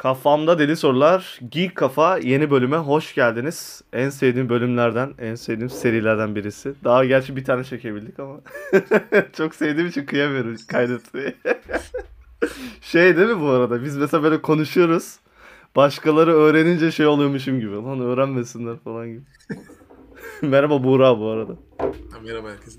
[0.00, 3.82] Kafamda Deli Sorular Geek Kafa yeni bölüme hoş geldiniz.
[3.92, 6.74] En sevdiğim bölümlerden, en sevdiğim serilerden birisi.
[6.84, 8.40] Daha gerçi bir tane çekebildik ama
[9.36, 11.34] çok sevdiğim için kıyamıyorum kaydetmeyi.
[12.80, 13.84] şey değil mi bu arada?
[13.84, 15.16] Biz mesela böyle konuşuyoruz.
[15.76, 17.74] Başkaları öğrenince şey oluyormuşum gibi.
[17.74, 19.22] Lan öğrenmesinler falan gibi.
[20.42, 21.52] Merhaba Buğra bu arada.
[22.24, 22.78] Merhaba herkese.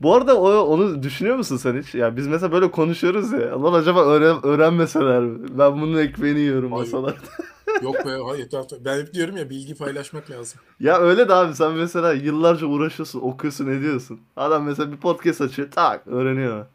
[0.00, 1.94] Bu arada o, onu düşünüyor musun sen hiç?
[1.94, 3.62] Ya biz mesela böyle konuşuyoruz ya.
[3.62, 5.48] Lan acaba öğren, öğrenmeseler mi?
[5.58, 6.92] Ben bunun ekmeğini yiyorum Hayır.
[6.92, 7.18] masalarda.
[7.82, 8.48] Yok be hayır.
[8.84, 10.60] Ben hep diyorum ya bilgi paylaşmak lazım.
[10.80, 14.20] ya öyle de abi sen mesela yıllarca uğraşıyorsun, okuyorsun, ediyorsun.
[14.36, 16.66] Adam mesela bir podcast açıyor, tak öğreniyor.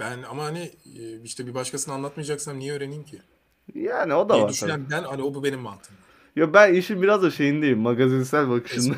[0.00, 3.18] Ben ama hani e, işte bir başkasına anlatmayacaksam niye öğreneyim ki?
[3.74, 4.52] Yani o da diye var tabii.
[4.52, 5.96] düşünen ben hani o bu benim mantığım.
[6.36, 8.94] Yo ben işin biraz da şeyindeyim, magazinsel bakışında.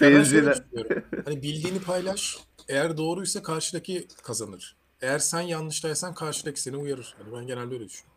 [0.00, 1.02] Ya düşünüyorum.
[1.24, 2.38] Hani bildiğini paylaş.
[2.68, 4.76] Eğer doğruysa karşıdaki kazanır.
[5.02, 7.14] Eğer sen yanlıştaysan karşıdaki seni uyarır.
[7.18, 8.16] Hani ben genelde öyle düşünüyorum.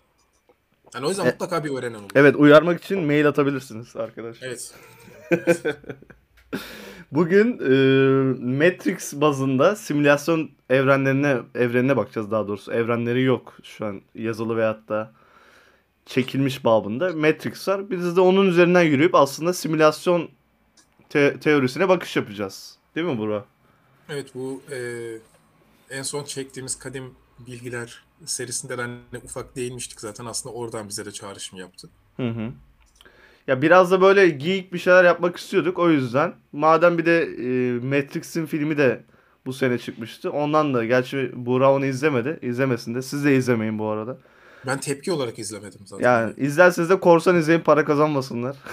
[0.96, 2.10] Yani o yüzden E- mutlaka bir öğrenen olur.
[2.16, 4.48] Evet uyarmak için mail atabilirsiniz arkadaşlar.
[4.48, 4.74] Evet.
[7.12, 7.70] Bugün e,
[8.66, 12.74] Matrix bazında simülasyon evrenlerine evrenine bakacağız daha doğrusu.
[12.74, 15.12] Evrenleri yok şu an yazılı veyahut da
[16.10, 17.14] çekilmiş babında.
[17.14, 17.90] Matrix var.
[17.90, 20.30] Biz de onun üzerinden yürüyüp aslında simülasyon
[21.10, 22.78] te- teorisine bakış yapacağız.
[22.96, 23.46] Değil mi Burak?
[24.10, 24.80] Evet bu e,
[25.90, 27.12] en son çektiğimiz Kadim
[27.48, 30.26] Bilgiler serisinden hani ufak değinmiştik zaten.
[30.26, 31.90] Aslında oradan bize de çağrışım yaptı.
[32.18, 32.52] Hı hı.
[33.48, 36.34] Ya biraz da böyle geek bir şeyler yapmak istiyorduk o yüzden.
[36.52, 39.04] Madem bir de e, Matrix'in filmi de
[39.46, 40.32] bu sene çıkmıştı.
[40.32, 42.40] Ondan da gerçi Burak onu izlemedi.
[42.42, 43.02] İzlemesin de.
[43.02, 44.18] Siz de izlemeyin bu arada.
[44.66, 46.06] Ben tepki olarak izlemedim zaten.
[46.06, 48.58] Yani izlerseniz de korsan izleyin para kazanmasınlar.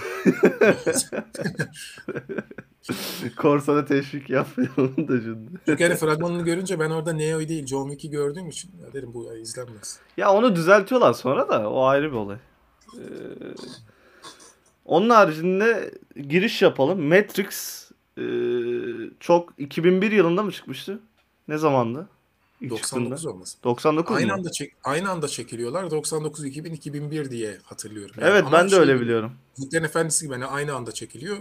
[3.37, 5.51] Korsana teşvik yapmayalım da şimdi.
[5.67, 9.25] Çünkü hani fragmanını görünce ben orada Neo'yu değil John Wick'i gördüğüm için ya dedim bu
[9.25, 9.99] ya izlenmez.
[10.17, 12.37] Ya onu düzeltiyorlar sonra da o ayrı bir olay.
[12.95, 13.01] Ee,
[14.85, 15.95] onun haricinde
[16.29, 17.03] giriş yapalım.
[17.03, 17.83] Matrix
[18.19, 18.25] e,
[19.21, 20.99] çok 2001 yılında mı çıkmıştı?
[21.49, 22.09] Ne zamandı?
[22.61, 23.33] İlk 99 çıktığında.
[23.35, 23.59] olmasın.
[23.65, 24.33] 99 Aynı mu?
[24.33, 25.91] anda çek aynı anda çekiliyorlar.
[25.91, 28.15] 99 2000 2001 diye hatırlıyorum.
[28.21, 29.33] Yani Evet ama ben de şey öyle biliyorum.
[29.59, 31.37] Yüzüklerin Efendisi gibi hani aynı anda çekiliyor.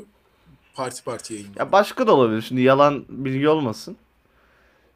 [0.74, 1.66] Parti parti yayınlanıyor.
[1.66, 2.42] Ya başka da olabilir.
[2.42, 3.98] Şimdi yalan bilgi olmasın.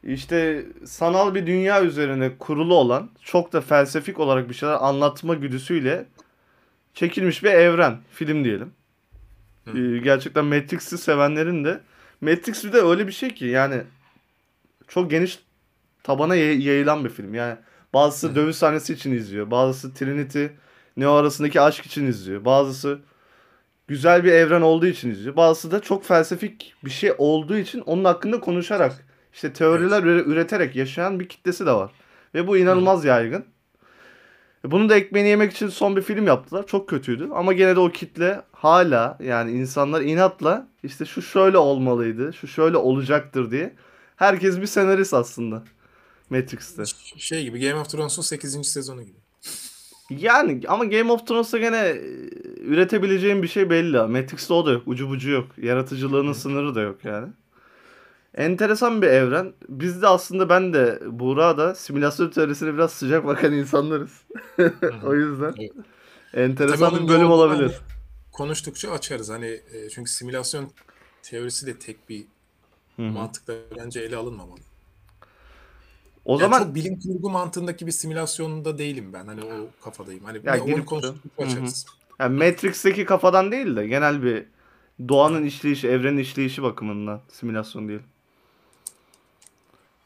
[0.04, 6.06] İşte sanal bir dünya üzerine kurulu olan çok da felsefik olarak bir şeyler anlatma güdüsüyle
[6.94, 7.98] çekilmiş bir evren.
[8.12, 8.72] Film diyelim.
[9.66, 9.78] Hı.
[9.96, 11.82] Ee, gerçekten Matrix'i sevenlerin de
[12.22, 13.82] Matrix bir de öyle bir şey ki yani
[14.88, 15.40] çok geniş
[16.10, 17.34] tabana yay- yayılan bir film.
[17.34, 17.56] Yani
[17.94, 18.36] bazısı Hı.
[18.36, 19.52] dövüş sahnesi için izliyor.
[19.52, 20.46] Bazısı Trinity
[20.98, 22.46] Neo arasındaki aşk için izliyor.
[22.46, 23.00] Bazısı
[23.88, 25.36] güzel bir evren olduğu için izliyor.
[25.36, 30.76] Bazısı da çok felsefik bir şey olduğu için onun hakkında konuşarak işte teoriler üre- üreterek
[30.76, 31.92] yaşayan bir kitlesi de var.
[32.36, 33.46] Ve bu inanılmaz yaygın.
[34.66, 36.68] E, Bunu da ekmeğini yemek için son bir film yaptılar.
[36.68, 37.30] Çok kötüydü.
[37.34, 42.78] Ama gene de o kitle hala yani insanlar inatla işte şu şöyle olmalıydı, şu şöyle
[42.78, 43.74] olacaktır diye.
[44.16, 45.64] Herkes bir senarist aslında.
[46.30, 46.84] Matrix'te.
[47.18, 48.68] Şey gibi Game of Thrones'un 8.
[48.68, 49.18] sezonu gibi.
[50.10, 52.02] Yani ama Game of Thrones'ta gene e,
[52.62, 53.98] üretebileceğin bir şey belli.
[53.98, 54.84] Matrix'te o da yok.
[54.86, 55.48] Ucu bucu yok.
[55.58, 57.28] Yaratıcılığının sınırı da yok yani.
[58.36, 59.54] Enteresan bir evren.
[59.70, 64.12] Biz de aslında ben de Buğra da simülasyon teorisine biraz sıcak bakan insanlarız.
[65.06, 65.54] o yüzden
[66.34, 67.72] enteresan bir bölüm olabilir.
[68.32, 69.30] konuştukça açarız.
[69.30, 70.72] Hani e, çünkü simülasyon
[71.24, 72.24] teorisi de tek bir
[72.96, 73.12] Hı hı.
[73.12, 74.60] mantıkla bence ele alınmamalı.
[76.30, 79.28] O Yani zaman çok bilim kurgu mantığındaki bir simülasyonda değilim ben.
[79.28, 80.24] Hani o kafadayım.
[80.24, 81.16] Hani Ya onu hı.
[81.38, 81.86] açarız.
[82.20, 84.46] yani Matrix'teki kafadan değil de genel bir
[85.10, 88.00] doğanın işleyişi, evrenin işleyişi bakımından simülasyon değil.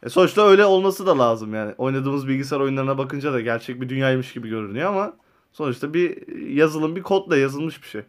[0.04, 1.74] E sonuçta öyle olması da lazım yani.
[1.78, 5.14] Oynadığımız bilgisayar oyunlarına bakınca da gerçek bir dünyaymış gibi görünüyor ama
[5.54, 8.02] sonuçta bir yazılım, bir kodla yazılmış bir şey.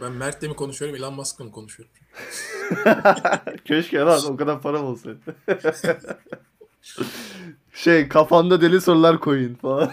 [0.00, 1.94] Ben Mert'le mi konuşuyorum, Elon Musk'la mı konuşuyorum?
[3.64, 5.18] Keşke lan o kadar param olsaydı.
[7.72, 9.90] şey kafanda deli sorular koyun falan.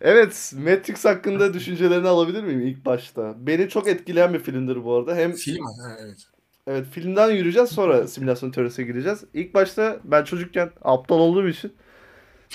[0.00, 3.34] evet Matrix hakkında düşüncelerini alabilir miyim ilk başta?
[3.38, 5.16] Beni çok etkileyen bir filmdir bu arada.
[5.16, 6.18] Hem Film ha, evet.
[6.66, 9.24] evet filmden yürüyeceğiz sonra simülasyon teorisine gireceğiz.
[9.34, 11.72] İlk başta ben çocukken aptal olduğum için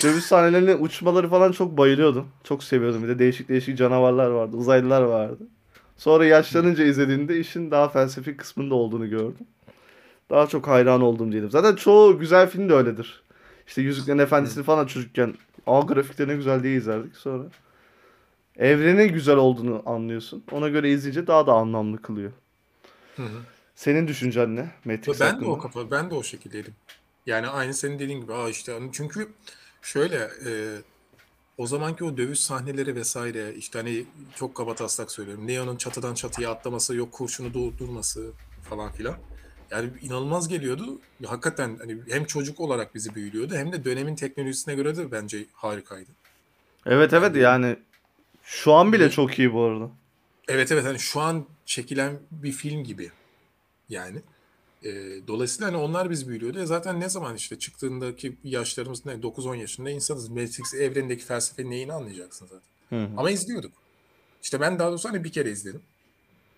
[0.04, 2.28] dövüş sahnelerine uçmaları falan çok bayılıyordum.
[2.44, 3.02] Çok seviyordum.
[3.02, 4.56] Bir de değişik değişik canavarlar vardı.
[4.56, 5.48] Uzaylılar vardı.
[5.96, 9.46] Sonra yaşlanınca izlediğimde işin daha felsefik kısmında olduğunu gördüm.
[10.30, 11.50] Daha çok hayran oldum diyelim.
[11.50, 13.22] Zaten çoğu güzel film de öyledir.
[13.66, 15.34] İşte Yüzüklerin Efendisi'ni falan çocukken
[15.66, 17.44] aa grafikleri ne güzel diye izlerdik sonra.
[18.56, 20.44] Evrenin güzel olduğunu anlıyorsun.
[20.52, 22.32] Ona göre izleyince daha da anlamlı kılıyor.
[23.16, 23.38] Hı hı.
[23.74, 25.50] Senin düşüncen ne Matrix Ben de hakkında?
[25.50, 26.74] o kafa, ben de o şekildeydim.
[27.26, 28.32] Yani aynı senin dediğin gibi.
[28.32, 29.28] Aa işte hani çünkü
[29.82, 30.50] şöyle e,
[31.58, 35.46] o zamanki o dövüş sahneleri vesaire işte hani çok kaba taslak söylüyorum.
[35.46, 38.30] Neo'nun çatıdan çatıya atlaması, yok kurşunu durdurması
[38.62, 39.16] falan filan.
[39.70, 41.00] Yani inanılmaz geliyordu.
[41.26, 46.10] Hakikaten hani hem çocuk olarak bizi büyülüyordu hem de dönemin teknolojisine göre de bence harikaydı.
[46.86, 47.76] Evet evet yani
[48.42, 49.90] şu an bile çok iyi bu arada.
[50.48, 53.10] Evet evet hani şu an çekilen bir film gibi
[53.88, 54.22] yani.
[54.84, 54.90] E,
[55.26, 56.58] dolayısıyla hani onlar biz büyülüyordu.
[56.58, 60.28] E zaten ne zaman işte çıktığındaki yaşlarımız ne 9-10 yaşında insanız.
[60.28, 62.66] Matrix evrenindeki felsefe neyini anlayacaksın zaten.
[62.88, 63.10] Hı hı.
[63.16, 63.72] Ama izliyorduk.
[64.42, 65.82] İşte ben daha doğrusu hani bir kere izledim.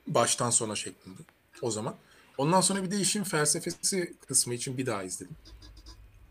[0.07, 1.19] Baştan sona şeklinde
[1.63, 1.95] o zaman.
[2.39, 5.37] Ondan sonra bir de işin felsefesi kısmı için bir daha izledim.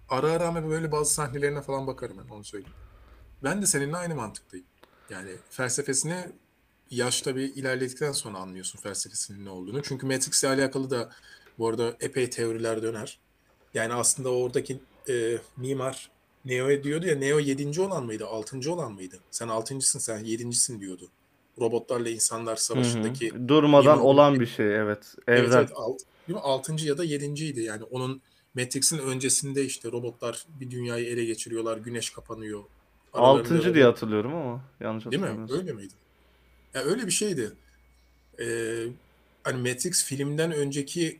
[0.10, 2.76] Ara ara ama böyle bazı sahnelerine falan bakarım ben onu söyleyeyim.
[3.44, 4.66] Ben de seninle aynı mantıktayım.
[5.10, 6.28] Yani felsefesini
[6.92, 9.84] yaşta bir ilerledikten sonra anlıyorsun felsefesinin ne olduğunu.
[9.84, 11.10] Çünkü Matrix ile alakalı da
[11.58, 13.20] bu arada epey teoriler döner.
[13.74, 16.12] Yani aslında oradaki e, mimar
[16.46, 17.82] Neo'ya diyordu ya Neo 7.
[17.82, 18.28] olan mıydı?
[18.28, 18.74] 6.
[18.74, 19.20] olan mıydı?
[19.32, 21.10] Sen 6.sın sen 7.sin diyordu.
[21.60, 23.48] Robotlarla insanlar savaşındaki Hı hı.
[23.48, 25.16] Durmadan mimar- olan bir şey evet.
[25.28, 25.42] Evren.
[25.42, 26.44] Evet, evet, alt, değil mi?
[26.44, 27.62] Altıncı ya da yedinciydi.
[27.62, 28.22] Yani onun
[28.56, 31.78] Matrix'in öncesinde işte robotlar bir dünyayı ele geçiriyorlar.
[31.78, 32.64] Güneş kapanıyor.
[33.14, 35.48] Altıncı diye hatırlıyorum ama yanlış Değil mi?
[35.50, 35.94] Öyle miydi?
[36.74, 37.52] Ya öyle bir şeydi.
[38.40, 38.88] Ee,
[39.44, 41.20] hani Matrix filmden önceki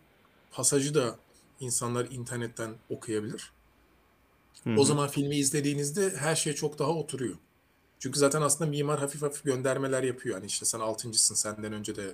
[0.52, 1.16] pasajı da
[1.60, 3.52] insanlar internetten okuyabilir.
[4.64, 7.36] Hı O zaman filmi izlediğinizde her şey çok daha oturuyor.
[8.00, 10.36] Çünkü zaten aslında mimar hafif hafif göndermeler yapıyor.
[10.36, 12.14] Hani işte sen altıncısın senden önce de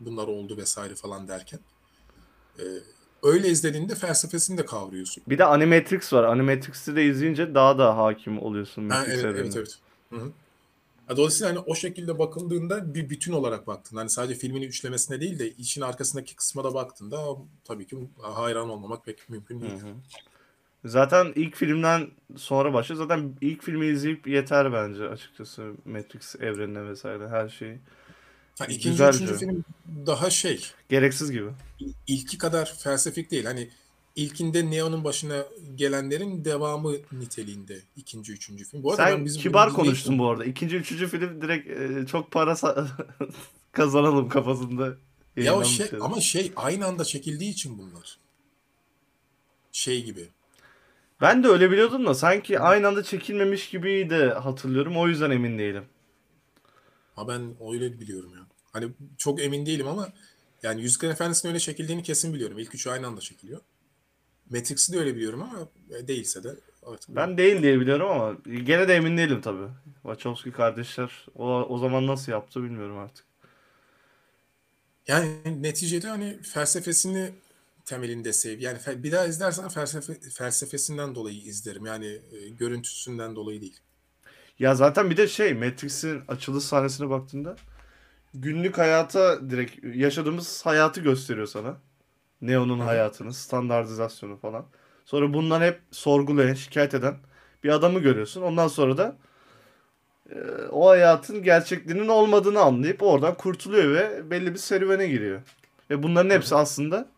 [0.00, 1.60] bunlar oldu vesaire falan derken.
[2.58, 2.62] Ee,
[3.22, 5.22] öyle izlediğinde felsefesini de kavruyorsun.
[5.28, 6.24] Bir de Animatrix var.
[6.24, 9.78] Animatrix'i de izleyince daha da hakim oluyorsun Ha, evet, evet, evet.
[10.10, 10.32] Hı hı.
[11.06, 13.96] Ha, Dolayısıyla hani o şekilde bakıldığında bir bütün olarak baktın.
[13.96, 19.04] Hani sadece filmin üçlemesine değil de işin arkasındaki kısma da baktığında tabii ki hayran olmamak
[19.04, 19.74] pek mümkün Hı değil.
[19.74, 19.94] hı.
[20.84, 23.02] Zaten ilk filmden sonra başlıyor.
[23.02, 27.78] Zaten ilk filmi izleyip yeter bence açıkçası Matrix evrenine vesaire her şey.
[28.58, 29.24] Ha, ikinci, Güzelce.
[29.24, 29.64] üçüncü film
[30.06, 31.50] daha şey, Gereksiz gibi.
[32.06, 33.44] ilki kadar felsefik değil.
[33.44, 33.70] Hani
[34.16, 35.44] ilkinde Neo'nun başına
[35.74, 38.82] gelenlerin devamı niteliğinde ikinci, üçüncü film.
[38.82, 40.44] Bu arada Sen ben bizim kibar konuştun bu arada.
[40.44, 42.56] İkinci, üçüncü film direkt e, çok para
[43.72, 44.96] kazanalım kafasında.
[45.36, 48.18] Ya o şey ama şey aynı anda çekildiği için bunlar.
[49.72, 50.28] Şey gibi.
[51.20, 54.96] Ben de öyle biliyordum da sanki aynı anda çekilmemiş gibi de hatırlıyorum.
[54.96, 55.84] O yüzden emin değilim.
[57.16, 58.46] Ha ben öyle biliyorum ya.
[58.72, 58.88] Hani
[59.18, 60.08] çok emin değilim ama
[60.62, 62.58] yani Yüzüklerin Efendisi'nin öyle çekildiğini kesin biliyorum.
[62.58, 63.60] İlk üçü aynı anda çekiliyor.
[64.50, 65.68] Matrix'i de öyle biliyorum ama
[65.98, 66.54] e, değilse de
[66.86, 69.68] artık Ben değil diye biliyorum ama gene de emin değilim tabii.
[70.02, 73.24] Wachowski kardeşler o, o zaman nasıl yaptı bilmiyorum artık.
[75.08, 75.28] yani
[75.62, 77.30] neticede hani felsefesini
[77.84, 78.60] temelinde sev.
[78.60, 81.86] Yani bir daha izlersen felsefe, felsefesinden dolayı izlerim.
[81.86, 83.80] Yani e, görüntüsünden dolayı değil.
[84.58, 87.56] Ya zaten bir de şey Matrix'in açılış sahnesine baktığında
[88.34, 91.76] günlük hayata direkt yaşadığımız hayatı gösteriyor sana.
[92.40, 92.84] Neo'nun hı.
[92.84, 94.66] hayatını, standartizasyonu falan.
[95.04, 97.16] Sonra bundan hep sorgulayan, şikayet eden
[97.64, 98.42] bir adamı görüyorsun.
[98.42, 99.16] Ondan sonra da
[100.30, 100.36] e,
[100.70, 105.40] o hayatın gerçekliğinin olmadığını anlayıp oradan kurtuluyor ve belli bir serüvene giriyor.
[105.90, 107.08] Ve bunların hepsi aslında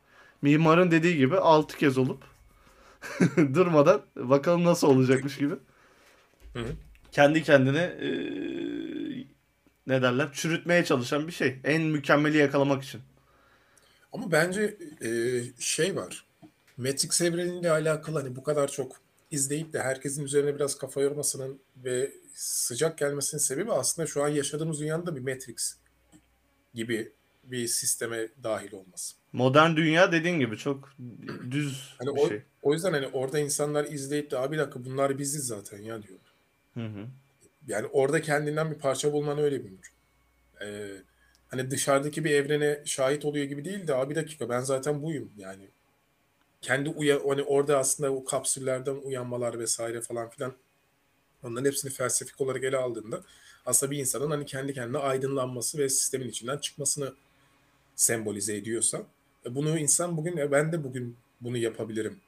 [0.43, 2.25] mimarın dediği gibi altı kez olup
[3.37, 5.55] durmadan bakalım nasıl olacakmış gibi
[6.53, 6.73] Hı hı.
[7.13, 8.09] kendi kendine e,
[9.87, 11.59] ne derler çürütmeye çalışan bir şey.
[11.65, 13.01] En mükemmeli yakalamak için.
[14.13, 15.11] Ama bence e,
[15.59, 16.27] şey var.
[16.77, 18.97] Matrix evreniyle alakalı hani bu kadar çok
[19.31, 24.81] izleyip de herkesin üzerine biraz kafa yormasının ve sıcak gelmesinin sebebi aslında şu an yaşadığımız
[24.81, 25.77] dünyanın da bir Matrix
[26.75, 27.13] gibi
[27.51, 29.17] bir sisteme dahil olması.
[29.33, 30.93] Modern dünya dediğin gibi çok
[31.51, 32.43] düz Hani bir o, şey.
[32.63, 36.19] o yüzden hani orada insanlar izleyip de abi bir dakika bunlar biziz zaten ya diyor.
[36.75, 37.07] Hı hı.
[37.67, 39.95] Yani orada kendinden bir parça bulman öyle mümkün.
[40.63, 40.89] Ee,
[41.49, 45.31] hani dışarıdaki bir evrene şahit oluyor gibi değil de abi bir dakika ben zaten buyum
[45.37, 45.69] yani.
[46.63, 50.53] Kendi uya hani orada aslında o kapsüllerden uyanmalar vesaire falan filan
[51.43, 53.21] onların hepsini felsefik olarak ele aldığında
[53.67, 57.13] aslında bir insanın hani kendi kendine aydınlanması ve sistemin içinden çıkmasını
[57.97, 59.07] sembolize ediyorsa
[59.47, 62.21] e, bunu insan bugün e, ben de bugün bunu yapabilirim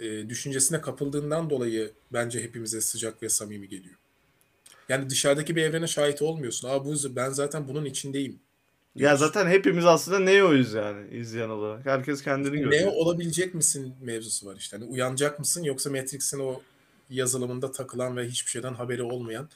[0.00, 3.94] e, düşüncesine kapıldığından dolayı bence hepimize sıcak ve samimi geliyor.
[4.88, 6.68] Yani dışarıdaki bir evrene şahit olmuyorsun.
[6.68, 8.38] Aa bu ben zaten bunun içindeyim.
[8.94, 9.26] Ya diyorsun.
[9.26, 11.86] zaten hepimiz aslında Neo'yuz yani izleyen olarak.
[11.86, 12.92] Herkes kendini ne görüyor.
[12.92, 14.76] olabilecek misin mevzusu var işte.
[14.76, 16.60] Hani uyanacak mısın yoksa Matrix'in o
[17.10, 19.48] yazılımında takılan ve hiçbir şeyden haberi olmayan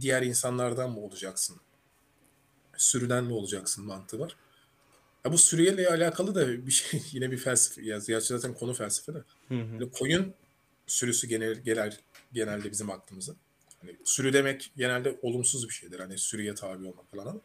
[0.00, 1.56] diğer insanlardan mı olacaksın?
[2.82, 4.36] Sürüden mi olacaksın mantığı var.
[5.24, 7.82] Ya bu sürüyle alakalı da bir şey yine bir felsefe.
[7.82, 9.18] Ya zaten konu felsefe de.
[9.48, 9.72] Hı hı.
[9.80, 10.34] Böyle koyun
[10.86, 11.98] sürüsü genel, genel
[12.32, 13.32] genelde bizim aklımıza.
[13.80, 16.00] Hani sürü demek genelde olumsuz bir şeydir.
[16.00, 17.40] Hani sürüye tabi olmak falan ama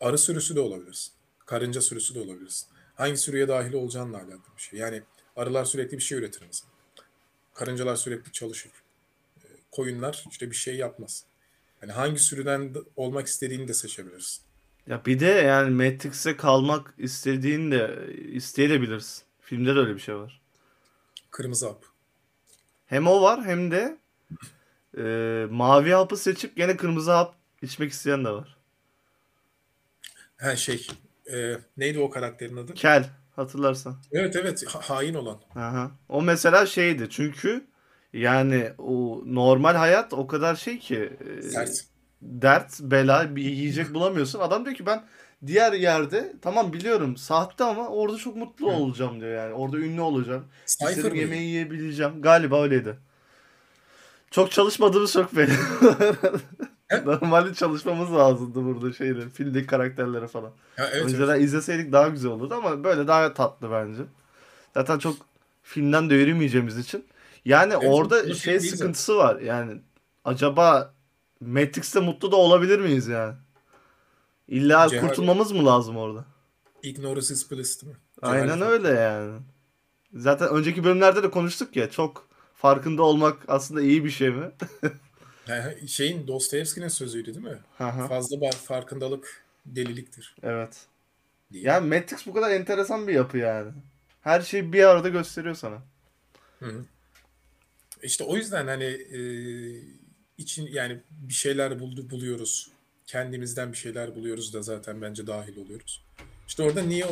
[0.00, 1.12] arı sürüsü de olabilirsin.
[1.46, 2.68] Karınca sürüsü de olabilirsin.
[2.94, 4.78] Hangi sürüye dahil olacağınla alakalı bir şey.
[4.78, 5.02] Yani
[5.36, 6.72] arılar sürekli bir şey üretir mesela.
[7.54, 8.72] Karıncalar sürekli çalışır.
[9.36, 11.24] Ee, Koyunlar işte bir şey yapmaz.
[11.86, 14.44] Hani hangi sürüden de- olmak istediğini de seçebilirsin.
[14.86, 19.24] Ya bir de yani Matrix'e kalmak istediğin de isteyebilirsin.
[19.40, 20.40] Filmde de öyle bir şey var.
[21.30, 21.84] Kırmızı hap.
[22.86, 23.98] Hem o var hem de
[24.98, 25.02] e,
[25.50, 28.56] mavi hapı seçip gene kırmızı hap içmek isteyen de var.
[30.36, 30.86] Ha şey
[31.32, 32.74] e, neydi o karakterin adı?
[32.74, 34.02] Kel hatırlarsan.
[34.12, 35.40] Evet evet ha- hain olan.
[35.54, 35.90] Aha.
[36.08, 37.66] O mesela şeydi çünkü
[38.16, 41.84] yani o normal hayat o kadar şey ki e, Sert.
[42.22, 44.40] dert, bela bir yiyecek bulamıyorsun.
[44.40, 45.04] Adam diyor ki ben
[45.46, 48.76] diğer yerde tamam biliyorum sahte ama orada çok mutlu Hı.
[48.76, 49.54] olacağım diyor yani.
[49.54, 50.44] Orada ünlü olacağım.
[50.66, 52.22] Cypher İstediğim yemeği yiyebileceğim.
[52.22, 52.96] Galiba öyleydi.
[54.30, 55.52] Çok çalışmadığımız çok belli.
[57.06, 59.28] Normalde çalışmamız lazımdı burada şeyde.
[59.28, 60.50] Filmdeki karakterlere falan.
[60.50, 61.04] Ha, evet, evet.
[61.04, 64.02] Önceden izleseydik daha güzel olurdu ama böyle daha tatlı bence.
[64.74, 65.16] Zaten çok
[65.62, 67.04] filmden de yürümeyeceğimiz için.
[67.46, 69.40] Yani Evet, orada şey değil sıkıntısı var.
[69.40, 69.80] Yani
[70.24, 70.94] acaba
[71.40, 73.34] Matrix'te mutlu da olabilir miyiz yani?
[74.48, 76.24] İlla Cehal- kurtulmamız mı lazım orada?
[76.82, 77.92] Ignorance is bliss mi?
[78.22, 78.68] Aynen Cehalet.
[78.68, 79.40] öyle yani.
[80.14, 84.50] Zaten önceki bölümlerde de konuştuk ya çok farkında olmak aslında iyi bir şey mi?
[85.46, 87.58] Ha, şeyin Dostoyevski'nin sözüydü değil mi?
[87.78, 90.86] Hı, Fazla farkındalık deliliktir evet.
[91.52, 91.64] diye.
[91.64, 93.72] Yani Matrix bu kadar enteresan bir yapı yani.
[94.20, 95.76] Her şeyi bir arada gösteriyor sana.
[96.58, 96.84] Hı hı.
[98.06, 99.20] İşte o yüzden hani e,
[100.38, 102.70] için yani bir şeyler buldu, buluyoruz.
[103.06, 106.04] Kendimizden bir şeyler buluyoruz da zaten bence dahil oluyoruz.
[106.48, 107.06] İşte orada niye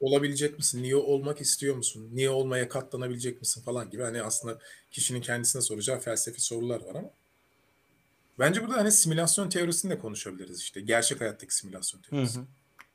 [0.00, 0.82] olabilecek misin?
[0.82, 2.08] Niye olmak istiyor musun?
[2.12, 4.58] Niye olmaya katlanabilecek misin falan gibi hani aslında
[4.90, 7.10] kişinin kendisine soracağı felsefi sorular var ama
[8.38, 10.80] bence burada hani simülasyon teorisini de konuşabiliriz işte.
[10.80, 12.38] Gerçek hayattaki simülasyon Hı teorisi.
[12.38, 12.44] hı.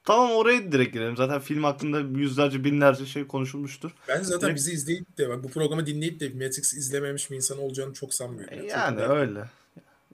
[0.07, 1.17] Tamam oraya direkt girelim.
[1.17, 3.91] Zaten film hakkında yüzlerce binlerce şey konuşulmuştur.
[4.07, 7.93] Ben zaten Direkt- bizi izleyip de bu programı dinleyip de Matrix izlememiş bir insan olacağını
[7.93, 8.53] çok sanmıyorum.
[8.53, 9.45] E Yani, Yani Çok- öyle.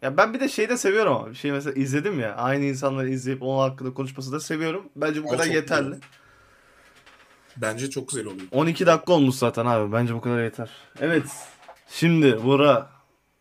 [0.02, 3.10] Ya ben bir de şeyi de seviyorum ama bir şey mesela izledim ya aynı insanları
[3.10, 4.90] izleyip onun hakkında konuşması da seviyorum.
[4.96, 5.84] Bence bu O kadar yeterli.
[5.86, 6.02] güzel.
[7.58, 8.48] Bence çok güzel oluyor.
[8.52, 9.92] 12 dakika olmuş zaten abi.
[9.94, 10.70] Bence bu kadar yeter.
[11.00, 11.26] Evet.
[11.90, 12.90] Şimdi Bora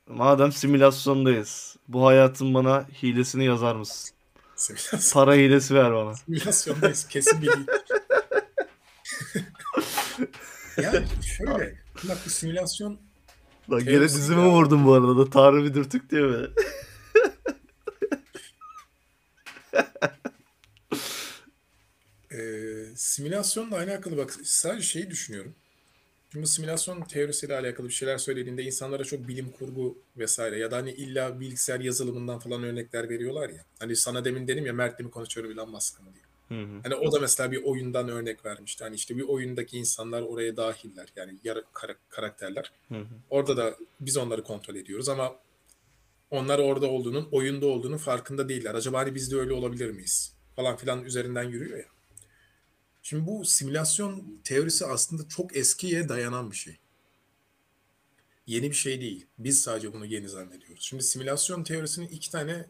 [0.08, 1.76] madem simülasyondayız.
[1.88, 4.14] Bu hayatın bana hilesini yazar mısın?
[4.62, 6.14] Simülasyon, Para hilesi ver bana.
[6.14, 7.08] simülasyondayız.
[7.08, 7.60] Kesin bilgi.
[10.82, 11.74] yani şöyle.
[12.08, 12.98] Bak bu simülasyon
[13.70, 16.46] Lan gene dizime vurdum bu arada da Tanrı bir dürtük diye mi?
[22.32, 22.38] e,
[22.96, 25.54] simülasyonla alakalı bak sadece şeyi düşünüyorum.
[26.32, 30.90] Şimdi simülasyon teorisiyle alakalı bir şeyler söylediğinde insanlara çok bilim kurgu vesaire ya da hani
[30.92, 33.64] illa bilgisayar yazılımından falan örnekler veriyorlar ya.
[33.78, 36.24] Hani sana demin dedim ya Mert'le mi konuşuyorum Elon Musk'ı mı diye.
[36.58, 36.80] Hı hı.
[36.82, 38.84] Hani o da mesela bir oyundan örnek vermişti.
[38.84, 41.08] Hani işte bir oyundaki insanlar oraya dahiller.
[41.16, 42.72] Yani yarı kara- karakterler.
[42.88, 43.06] Hı hı.
[43.30, 45.36] Orada da biz onları kontrol ediyoruz ama
[46.30, 48.74] onlar orada olduğunun, oyunda olduğunun farkında değiller.
[48.74, 50.34] Acaba hani biz de öyle olabilir miyiz?
[50.56, 51.86] Falan filan üzerinden yürüyor ya.
[53.02, 56.76] Şimdi bu simülasyon teorisi aslında çok eskiye dayanan bir şey.
[58.46, 59.26] Yeni bir şey değil.
[59.38, 60.84] Biz sadece bunu yeni zannediyoruz.
[60.84, 62.66] Şimdi simülasyon teorisinin iki tane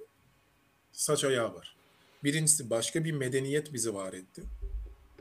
[0.93, 1.77] saç ayağı var.
[2.25, 4.43] Birincisi başka bir medeniyet bizi var etti.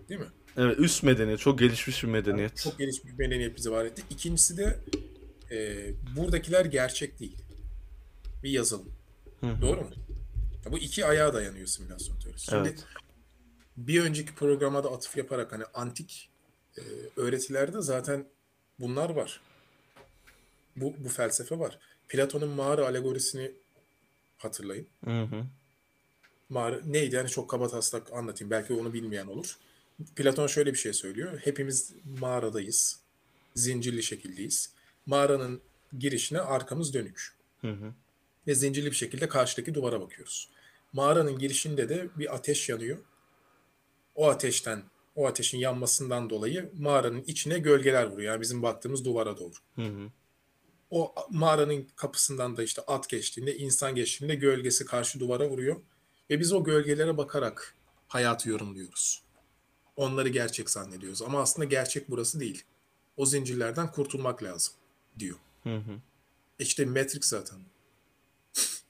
[0.10, 0.28] Değil mi?
[0.58, 1.40] Evet üst medeniyet.
[1.40, 2.58] Çok gelişmiş bir medeniyet.
[2.58, 4.04] Çok geniş bir medeniyet bizi var etti.
[4.10, 4.80] İkincisi de
[5.52, 7.38] e, buradakiler gerçek değil.
[8.44, 8.92] Bir yazılım.
[9.40, 9.62] Hı hı.
[9.62, 9.90] Doğru mu?
[10.66, 12.46] Ya bu iki ayağa dayanıyor simülasyon teorisi.
[12.46, 12.86] Şimdi Evet.
[13.78, 16.30] Bir önceki programa da atıf yaparak hani antik
[16.78, 16.82] e,
[17.16, 18.26] öğretilerde zaten
[18.80, 19.42] bunlar var.
[20.76, 21.80] Bu, bu felsefe var.
[22.10, 23.52] Platon'un mağara alegorisini
[24.38, 24.88] hatırlayın.
[25.06, 25.46] Hı hı.
[26.50, 27.16] Mağara neydi?
[27.16, 28.52] Yani çok kaba taslak anlatayım.
[28.52, 29.58] Belki onu bilmeyen olur.
[30.16, 31.40] Platon şöyle bir şey söylüyor.
[31.44, 33.00] Hepimiz mağaradayız.
[33.56, 34.74] Zincirli şekildeyiz.
[35.06, 35.62] Mağaranın
[36.00, 37.34] girişine arkamız dönük.
[37.62, 37.94] Hı hı.
[38.48, 40.50] Ve zincirli bir şekilde karşıdaki duvara bakıyoruz.
[40.94, 42.98] Mağaranın girişinde de bir ateş yanıyor.
[44.16, 44.84] O ateşten,
[45.16, 48.32] o ateşin yanmasından dolayı mağaranın içine gölgeler vuruyor.
[48.34, 49.54] Yani bizim baktığımız duvara doğru.
[49.76, 50.10] Hı hı.
[50.90, 55.76] O mağaranın kapısından da işte at geçtiğinde, insan geçtiğinde gölgesi karşı duvara vuruyor.
[56.30, 57.76] Ve biz o gölgelere bakarak
[58.08, 59.24] hayatı yorumluyoruz.
[59.96, 61.22] Onları gerçek zannediyoruz.
[61.22, 62.64] Ama aslında gerçek burası değil.
[63.18, 64.74] O zincirlerden kurtulmak lazım
[65.20, 65.38] diyor.
[65.64, 66.00] Hı hı.
[66.60, 67.60] İşte Matrix zaten.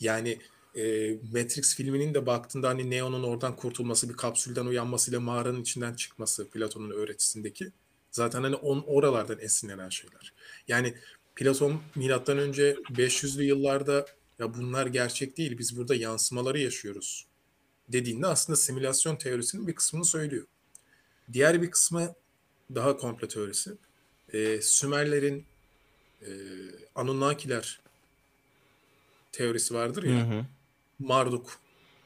[0.00, 0.38] Yani
[0.76, 6.50] e, Matrix filminin de baktığında hani Neo'nun oradan kurtulması, bir kapsülden uyanmasıyla mağaranın içinden çıkması
[6.50, 7.72] Platon'un öğretisindeki
[8.10, 10.32] zaten hani on oralardan esinlenen şeyler.
[10.68, 10.94] Yani
[11.36, 14.06] Platon milattan önce 500'lü yıllarda
[14.38, 17.26] ya bunlar gerçek değil biz burada yansımaları yaşıyoruz
[17.88, 20.46] dediğinde aslında simülasyon teorisinin bir kısmını söylüyor.
[21.32, 22.14] Diğer bir kısmı
[22.74, 23.70] daha komplo teorisi.
[24.32, 25.44] Ee, Sümerlerin
[26.22, 26.30] e,
[26.94, 27.80] Anunnakiler
[29.32, 30.30] teorisi vardır ya.
[30.30, 30.46] Hı hı.
[30.98, 31.58] Marduk,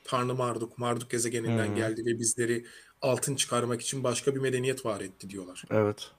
[0.04, 1.74] Tanrı Marduk, Marduk gezegeninden hı.
[1.74, 2.66] geldi ve bizleri
[3.02, 5.64] altın çıkarmak için başka bir medeniyet var etti diyorlar.
[5.70, 6.10] Evet.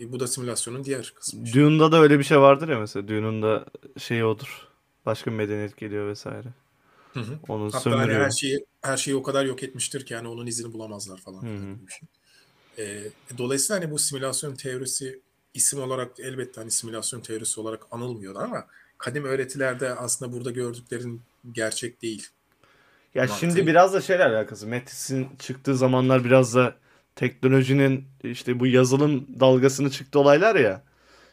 [0.00, 1.52] E, bu da simülasyonun diğer kısmı.
[1.52, 3.08] Dune'da da öyle bir şey vardır ya mesela.
[3.08, 3.66] Dune'un da
[3.98, 4.68] şeyi odur.
[5.06, 6.48] Başka bir medeniyet geliyor vesaire.
[7.14, 7.38] Hı hı.
[7.48, 8.24] Onu Hatta hani sömürüyor.
[8.24, 11.42] her şeyi her şeyi o kadar yok etmiştir ki yani onun izini bulamazlar falan.
[11.42, 11.76] Hı hı.
[11.90, 12.08] şey.
[12.78, 13.02] Ee,
[13.38, 15.20] dolayısıyla hani bu simülasyon teorisi
[15.54, 18.66] isim olarak elbette hani simülasyon teorisi olarak anılmıyordu ama
[18.98, 22.26] kadim öğretilerde aslında burada gördüklerin gerçek değil.
[23.14, 24.66] Ya Mantığı- şimdi biraz da şeyle alakası.
[24.66, 26.74] Metis'in çıktığı zamanlar biraz da
[27.16, 30.82] teknolojinin işte bu yazılım dalgasını çıktı olaylar ya.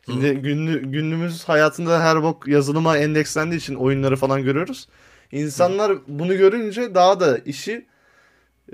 [0.06, 4.88] Şimdi günlü, günümüz hayatında her bok yazılıma endekslendiği için oyunları falan görüyoruz.
[5.32, 7.86] İnsanlar bunu görünce daha da işi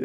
[0.00, 0.04] e,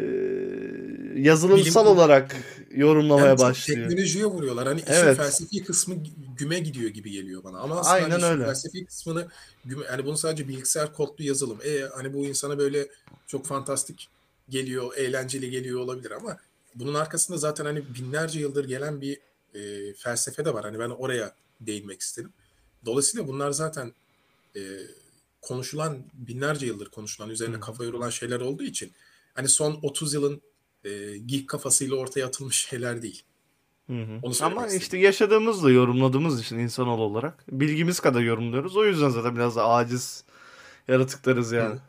[1.22, 2.36] yazılımsal Bilim- olarak
[2.70, 3.88] yorumlamaya Yani başlıyor.
[3.88, 4.66] teknolojiye vuruyorlar.
[4.68, 5.16] Hani işin Evet.
[5.16, 5.94] felsefi kısmı
[6.38, 7.58] güme gidiyor gibi geliyor bana.
[7.58, 8.44] Ama aslında Aynen hani öyle.
[8.44, 9.28] felsefi kısmını
[9.64, 11.58] güme, yani bunu sadece bilgisayar kodlu yazılım.
[11.64, 12.88] E hani bu insana böyle
[13.26, 14.08] çok fantastik
[14.48, 16.38] geliyor, eğlenceli geliyor olabilir ama
[16.74, 19.18] bunun arkasında zaten hani binlerce yıldır gelen bir
[19.54, 20.64] e, felsefe de var.
[20.64, 22.32] Hani ben oraya değinmek istedim.
[22.86, 23.92] Dolayısıyla bunlar zaten
[24.56, 24.60] e,
[25.42, 28.92] konuşulan binlerce yıldır konuşulan üzerine kafa yorulan şeyler olduğu için
[29.34, 30.42] hani son 30 yılın
[30.84, 33.22] e, geek kafasıyla ortaya atılmış şeyler değil.
[33.86, 34.18] Hı hı.
[34.22, 34.80] Onu Ama istedim.
[34.82, 38.76] işte yaşadığımızla yorumladığımız için insanoğlu olarak bilgimiz kadar yorumluyoruz.
[38.76, 40.24] O yüzden zaten biraz da aciz
[40.88, 41.74] yaratıklarız yani.
[41.74, 41.80] Hı.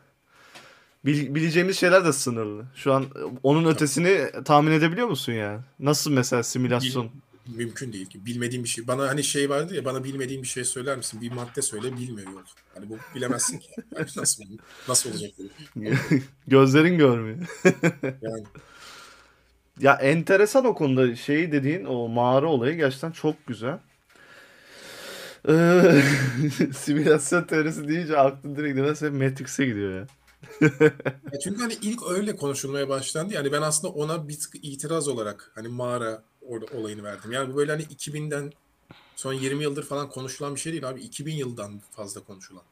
[1.06, 2.64] Bil- bileceğimiz şeyler de sınırlı.
[2.74, 3.06] Şu an
[3.42, 5.60] onun ötesini tahmin edebiliyor musun yani?
[5.78, 7.10] Nasıl mesela simülasyon?
[7.46, 8.26] Mümkün değil ki.
[8.26, 8.86] Bilmediğim bir şey.
[8.86, 11.20] Bana hani şey vardı ya bana bilmediğim bir şey söyler misin?
[11.20, 12.42] Bir madde söyle bilmiyor yol.
[12.74, 13.68] Hani bu bilemezsin ki.
[13.96, 14.44] Yani nasıl
[14.88, 15.30] nasıl olacak
[15.76, 15.98] böyle?
[16.46, 17.38] Gözlerin görmüyor.
[18.22, 18.44] Yani
[19.80, 23.78] Ya enteresan o konuda şey dediğin o mağara olayı gerçekten çok güzel.
[25.48, 26.02] Ee,
[26.74, 30.06] simülasyon teorisi deyince aklım direkt nedense Matrix'e gidiyor ya.
[31.32, 33.34] Ya çünkü hani ilk öyle konuşulmaya başlandı.
[33.34, 37.32] Yani ben aslında ona bir itiraz olarak hani mağara orada olayını verdim.
[37.32, 38.52] Yani bu böyle hani 2000'den
[39.16, 41.00] son 20 yıldır falan konuşulan bir şey değil abi.
[41.00, 42.62] 2000 yıldan fazla konuşulan.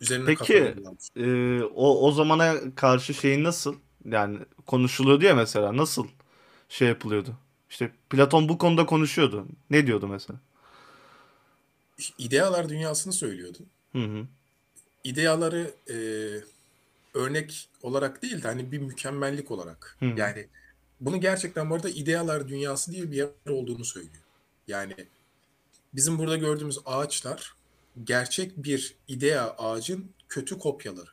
[0.00, 0.74] Üzerine Peki.
[1.16, 3.74] Ee, o o zamana karşı şeyin nasıl?
[4.10, 5.76] Yani konuşuluyordu ya mesela.
[5.76, 6.06] Nasıl
[6.68, 7.36] şey yapılıyordu?
[7.70, 9.46] İşte Platon bu konuda konuşuyordu.
[9.70, 10.40] Ne diyordu mesela?
[12.18, 13.58] İdealar dünyasını söylüyordu.
[13.92, 14.26] Hı hı.
[15.04, 15.96] ideaları e,
[17.14, 19.96] örnek olarak değil de hani bir mükemmellik olarak.
[19.98, 20.04] Hı.
[20.04, 20.46] Yani
[21.00, 24.22] bunu gerçekten bu arada idealar dünyası diye bir yer olduğunu söylüyor.
[24.68, 24.94] Yani
[25.94, 27.54] bizim burada gördüğümüz ağaçlar
[28.04, 31.10] gerçek bir idea ağacın kötü kopyaları.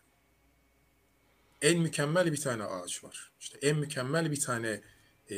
[1.66, 3.32] En mükemmel bir tane ağaç var.
[3.40, 4.82] İşte en mükemmel bir tane
[5.30, 5.38] e,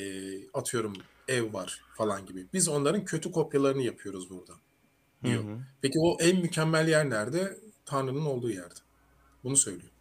[0.54, 0.94] atıyorum
[1.28, 2.48] ev var falan gibi.
[2.54, 5.44] Biz onların kötü kopyalarını yapıyoruz burada Hı diyor.
[5.44, 5.58] hı.
[5.82, 7.58] Peki o en mükemmel yer nerede?
[7.86, 8.80] Tanrı'nın olduğu yerde.
[9.44, 9.92] Bunu söylüyor.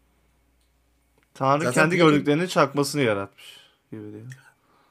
[1.35, 3.57] Tanrı Zaten kendi gördüklerini çakmasını yaratmış
[3.91, 4.27] gibi diyor.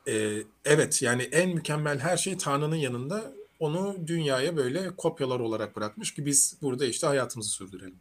[0.07, 6.13] Ee, evet yani en mükemmel her şey Tanrı'nın yanında onu dünyaya böyle kopyalar olarak bırakmış
[6.13, 7.99] ki biz burada işte hayatımızı sürdürelim.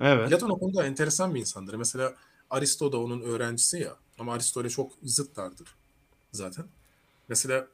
[0.00, 0.28] Evet.
[0.28, 1.74] Platon o konuda enteresan bir insandır.
[1.74, 2.14] Mesela
[2.54, 5.74] Aristo da onun öğrencisi ya ama Aristo ile çok zıtlardır
[6.32, 6.66] zaten.
[7.28, 7.66] Mesela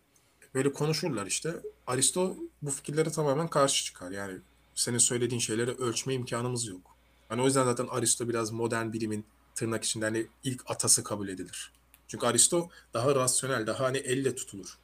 [0.54, 1.54] böyle konuşurlar işte.
[1.86, 4.10] Aristo bu fikirlere tamamen karşı çıkar.
[4.10, 4.38] Yani
[4.74, 6.96] senin söylediğin şeyleri ölçme imkanımız yok.
[7.28, 11.72] Hani o yüzden zaten Aristo biraz modern bilimin tırnak içinde hani ilk atası kabul edilir.
[12.08, 14.78] Çünkü Aristo daha rasyonel, daha hani elle tutulur.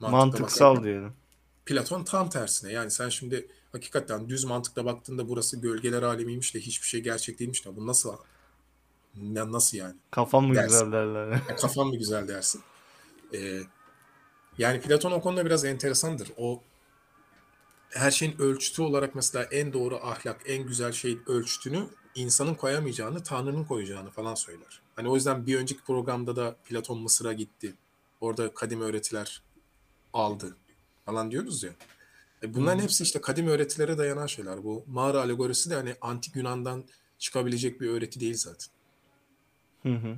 [0.00, 0.84] Mantıkla Mantıksal bakarken.
[0.84, 1.12] diyelim.
[1.66, 2.72] Platon tam tersine.
[2.72, 7.66] Yani sen şimdi hakikaten düz mantıkla baktığında burası gölgeler alemiymiş de hiçbir şey gerçek değilmiş
[7.66, 8.16] de bu nasıl
[9.22, 9.94] ne, nasıl yani?
[10.10, 10.68] Kafam mı Dersin.
[10.70, 11.28] güzel derler.
[11.48, 12.62] Ya Kafan mı güzel dersin.
[13.34, 13.60] Ee,
[14.58, 16.32] yani Platon o konuda biraz enteresandır.
[16.36, 16.62] O
[17.90, 23.64] her şeyin ölçütü olarak mesela en doğru ahlak, en güzel şeyin ölçütünü insanın koyamayacağını, Tanrı'nın
[23.64, 24.80] koyacağını falan söyler.
[24.96, 27.74] Hani o yüzden bir önceki programda da Platon Mısır'a gitti.
[28.20, 29.42] Orada kadim öğretiler
[30.12, 30.56] aldı
[31.06, 31.70] falan diyoruz ya.
[32.42, 34.64] E bunların hepsi işte kadim öğretilere dayanan şeyler.
[34.64, 36.84] Bu mağara alegorisi de hani antik Yunan'dan
[37.18, 38.73] çıkabilecek bir öğreti değil zaten.
[39.84, 40.16] Hı hı.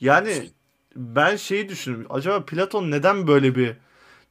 [0.00, 0.52] Yani Şey-
[0.96, 2.06] ben şeyi düşünüyorum.
[2.10, 3.76] Acaba Platon neden böyle bir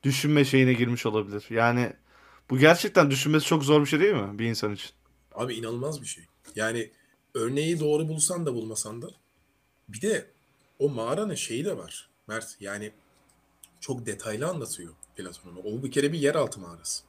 [0.03, 1.45] düşünme şeyine girmiş olabilir?
[1.49, 1.93] Yani
[2.49, 4.91] bu gerçekten düşünmesi çok zor bir şey değil mi bir insan için?
[5.35, 6.25] Abi inanılmaz bir şey.
[6.55, 6.91] Yani
[7.33, 9.07] örneği doğru bulsan da bulmasan da.
[9.89, 10.27] Bir de
[10.79, 12.57] o mağaranın şeyi de var Mert.
[12.59, 12.91] Yani
[13.79, 15.61] çok detaylı anlatıyor Platon'un.
[15.63, 17.03] O bir kere bir yeraltı mağarası.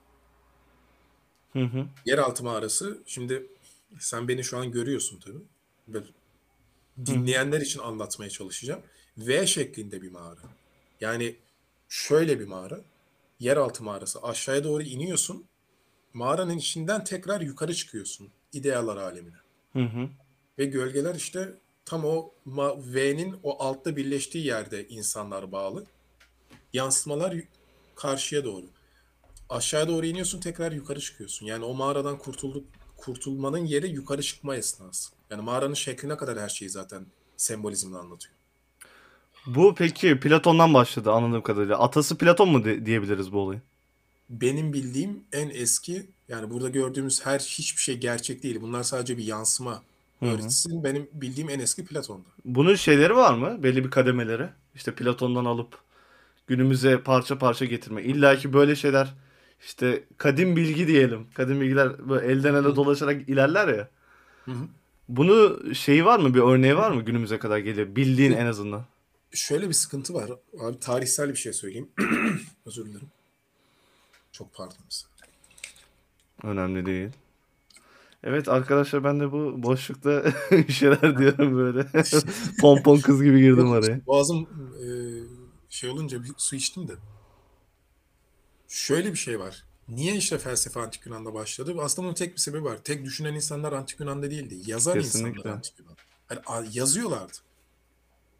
[1.53, 1.87] Hı hı.
[2.07, 3.47] Yeraltı mağarası şimdi
[3.99, 6.03] sen beni şu an görüyorsun tabii.
[7.07, 8.83] Dinleyenler için anlatmaya çalışacağım.
[9.19, 10.41] V şeklinde bir mağara.
[11.01, 11.37] Yani
[11.89, 12.81] şöyle bir mağara.
[13.41, 14.23] Yeraltı mağarası.
[14.23, 15.45] Aşağıya doğru iniyorsun.
[16.13, 18.29] Mağaranın içinden tekrar yukarı çıkıyorsun.
[18.53, 19.37] İdealar alemine.
[19.73, 20.09] Hı hı.
[20.59, 22.31] Ve gölgeler işte tam o
[22.77, 25.87] V'nin o altta birleştiği yerde insanlar bağlı.
[26.73, 27.35] Yansımalar
[27.95, 28.67] karşıya doğru.
[29.49, 31.47] Aşağıya doğru iniyorsun tekrar yukarı çıkıyorsun.
[31.47, 32.65] Yani o mağaradan kurtulduk
[32.99, 35.11] kurtulmanın yeri yukarı çıkma esnası.
[35.31, 37.07] Yani mağaranın şekline kadar her şeyi zaten
[37.37, 38.35] sembolizmle anlatıyor.
[39.47, 41.79] Bu peki Platon'dan başladı anladığım kadarıyla.
[41.79, 43.61] Atası Platon mu de- diyebiliriz bu olayı?
[44.31, 48.61] Benim bildiğim en eski yani burada gördüğümüz her hiçbir şey gerçek değil.
[48.61, 49.83] Bunlar sadece bir yansıma
[50.21, 50.31] Hı hı.
[50.31, 50.85] öğretisi.
[50.85, 52.29] Benim bildiğim en eski Platon'da.
[52.45, 53.63] Bunun şeyleri var mı?
[53.63, 54.49] Belli bir kademeleri.
[54.75, 55.79] İşte Platon'dan alıp
[56.47, 58.03] günümüze parça parça getirme.
[58.03, 59.15] İlla ki böyle şeyler
[59.61, 61.27] işte kadim bilgi diyelim.
[61.35, 63.88] Kadim bilgiler böyle elden ele dolaşarak ilerler ya.
[64.44, 64.66] Hı hı.
[65.09, 66.35] Bunu şeyi var mı?
[66.35, 67.97] Bir örneği var mı günümüze kadar geliyor?
[67.97, 68.85] Bildiğin en azından.
[69.33, 70.31] Şöyle bir sıkıntı var.
[70.61, 71.88] Abi tarihsel bir şey söyleyeyim.
[72.66, 73.09] Özür dilerim.
[74.33, 74.77] Çok pardon.
[76.42, 77.09] Önemli değil.
[78.25, 81.87] Evet arkadaşlar ben de bu boşlukta bir şeyler diyorum böyle.
[82.61, 84.07] Pompon kız gibi girdim araya.
[84.07, 84.49] Boğazım
[84.83, 84.88] e,
[85.71, 86.92] şey olunca bir su içtim de.
[88.69, 89.65] Şöyle bir şey var.
[89.89, 91.75] Niye işte felsefe antik Yunan'da başladı?
[91.81, 92.79] Aslında bunun tek bir sebebi var.
[92.85, 94.71] Tek düşünen insanlar antik Yunan'da değildi.
[94.71, 95.31] Yazan Kesinlikle.
[95.39, 95.97] insanlar antik Yunan.
[96.27, 97.39] Hani a- yazıyorlardı.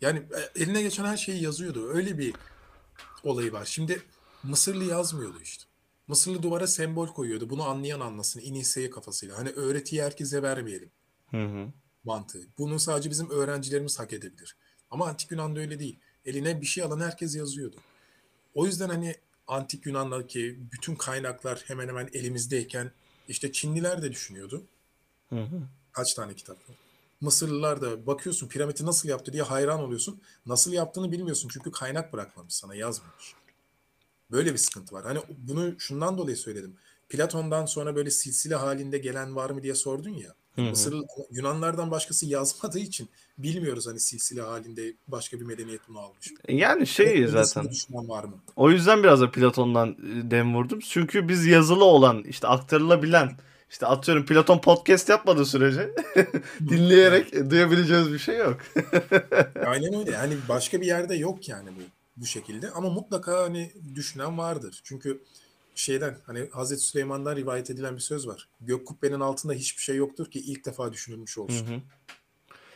[0.01, 1.89] Yani e, eline geçen her şeyi yazıyordu.
[1.89, 2.35] Öyle bir
[3.25, 3.65] olayı var.
[3.65, 4.03] Şimdi
[4.43, 5.65] Mısırlı yazmıyordu işte.
[6.09, 7.51] Mısırlı duvara sembol koyuyordu.
[7.51, 8.41] Bunu anlayan anlasın.
[8.41, 9.39] İniseye kafasıyla.
[9.39, 10.91] Hani öğretiyi herkese vermeyelim
[11.31, 11.67] Hı hı.
[12.05, 12.43] mantığı.
[12.59, 14.57] Bunu sadece bizim öğrencilerimiz hak edebilir.
[14.91, 15.99] Ama Antik Yunan'da öyle değil.
[16.25, 17.77] Eline bir şey alan herkes yazıyordu.
[18.55, 19.15] O yüzden hani
[19.49, 22.91] Antik Yunan'daki bütün kaynaklar hemen hemen elimizdeyken
[23.29, 24.63] işte Çinliler de düşünüyordu.
[25.29, 25.63] Hı hı.
[25.93, 26.77] Kaç tane kitap var.
[27.21, 30.21] Mısırlılar da bakıyorsun piramidi nasıl yaptı diye hayran oluyorsun.
[30.47, 33.35] Nasıl yaptığını bilmiyorsun çünkü kaynak bırakmamış sana yazmamış.
[34.31, 35.05] Böyle bir sıkıntı var.
[35.05, 36.77] Hani bunu şundan dolayı söyledim.
[37.09, 40.35] Platon'dan sonra böyle silsile halinde gelen var mı diye sordun ya.
[40.63, 40.95] Mısır
[41.31, 46.33] Yunanlardan başkası yazmadığı için bilmiyoruz hani silsile halinde başka bir medeniyet bunu almış.
[46.49, 48.09] Yani şey Öncesinde zaten.
[48.09, 48.35] var mı?
[48.57, 50.81] O yüzden biraz da Platon'dan e, dem vurdum.
[50.81, 53.31] Çünkü biz yazılı olan, işte aktarılabilen,
[53.71, 55.95] işte atıyorum Platon podcast yapmadığı sürece
[56.69, 58.61] dinleyerek duyabileceğimiz bir şey yok.
[59.67, 60.11] Aynen öyle.
[60.11, 64.81] Yani başka bir yerde yok yani bu bu şekilde ama mutlaka hani düşünen vardır.
[64.85, 65.23] Çünkü
[65.79, 68.49] şeyden hani Hazreti Süleyman'dan rivayet edilen bir söz var.
[68.61, 71.67] Gök kubbenin altında hiçbir şey yoktur ki ilk defa düşünülmüş Hı olsun.
[71.67, 71.81] hı.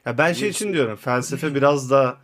[0.07, 0.97] Ya ben şey için diyorum.
[0.97, 2.19] Felsefe biraz da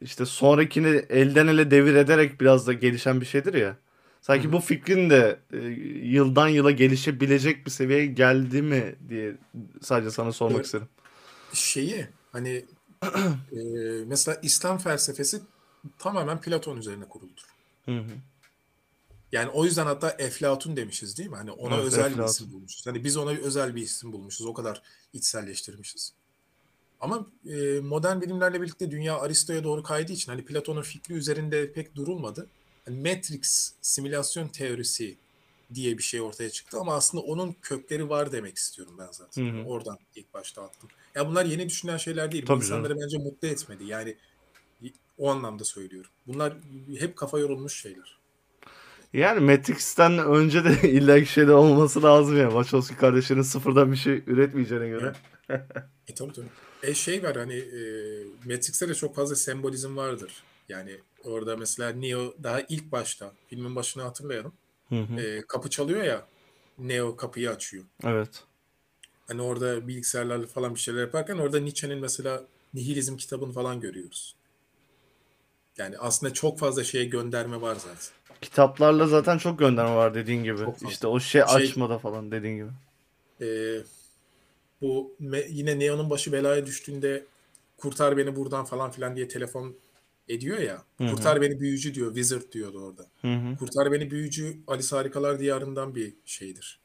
[0.00, 3.76] işte sonrakini elden ele devir ederek biraz da gelişen bir şeydir ya.
[4.20, 4.52] Sanki Hı hı.
[4.52, 5.56] bu fikrin de e,
[6.06, 9.36] yıldan yıla gelişebilecek bir seviyeye geldi mi diye
[9.82, 10.66] sadece sana sormak Evet.
[10.66, 10.88] istedim.
[11.52, 12.64] Şeyi hani
[13.52, 13.58] e,
[14.06, 15.40] mesela İslam felsefesi
[15.98, 17.44] tamamen Platon üzerine kuruludur.
[17.84, 18.12] Hı hı.
[19.32, 21.36] Yani o yüzden hatta Eflatun demişiz değil mi?
[21.36, 22.30] Hani ona Evet, özel bir Eflatun.
[22.30, 22.86] isim bulmuşuz.
[22.86, 24.46] Hani biz ona özel bir isim bulmuşuz.
[24.46, 26.12] O kadar içselleştirmişiz.
[27.00, 31.96] Ama e, modern bilimlerle birlikte dünya Aristo'ya doğru kaydığı için hani Platon'un fikri üzerinde pek
[31.96, 32.46] durulmadı.
[32.84, 35.16] Hani Matrix simülasyon teorisi
[35.74, 39.46] diye bir şey ortaya çıktı ama aslında onun kökleri var demek istiyorum ben zaten.
[39.46, 39.64] Hı hı.
[39.64, 40.88] Oradan ilk başta attım.
[41.14, 42.42] Ya bunlar yeni düşünen şeyler değil.
[42.42, 43.84] Bu Tabii insanları bence mutlu etmedi.
[43.84, 44.16] Yani
[45.18, 46.10] o anlamda söylüyorum.
[46.26, 46.56] Bunlar
[46.98, 48.15] hep kafa yorulmuş şeyler.
[49.12, 52.48] Yani Matrix'ten önce de illaki şeyler olması lazım ya.
[52.50, 55.12] Wachowski kardeşlerin sıfırdan bir şey üretmeyeceğine göre.
[56.08, 56.46] E tabii tabii.
[56.82, 57.80] E şey var hani e,
[58.44, 60.42] Matrix'te de çok fazla sembolizm vardır.
[60.68, 64.52] Yani orada mesela Neo daha ilk başta filmin başını hatırlayalım.
[64.88, 65.20] Hı hı.
[65.20, 66.26] E, kapı çalıyor ya
[66.78, 67.84] Neo kapıyı açıyor.
[68.04, 68.44] Evet.
[69.28, 72.42] Hani orada bilgisayarlarla falan bir şeyler yaparken orada Nietzsche'nin mesela
[72.74, 74.36] Nihilizm kitabını falan görüyoruz.
[75.78, 78.16] Yani aslında çok fazla şeye gönderme var zaten.
[78.40, 80.58] Kitaplarla zaten çok gönderme var dediğin gibi.
[80.58, 80.88] Çok fazla.
[80.88, 82.70] İşte o şey Şey- açmada falan dediğin gibi.
[83.40, 83.48] E,
[84.80, 87.24] bu me- yine Neo'nun başı belaya düştüğünde
[87.76, 89.74] kurtar beni buradan falan filan diye telefon
[90.28, 90.82] ediyor ya.
[90.98, 91.10] Hı hı.
[91.10, 92.08] Kurtar beni büyücü diyor.
[92.14, 93.06] Wizard diyordu orada.
[93.22, 93.56] Hı hı.
[93.58, 96.80] Kurtar beni büyücü Alice Harikalar Diyarı'ndan bir şeydir.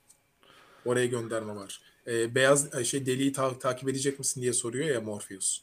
[0.85, 1.81] Oraya gönderme var.
[2.07, 5.61] Ee, beyaz ay, şey deliği ta- takip edecek misin diye soruyor ya Morpheus.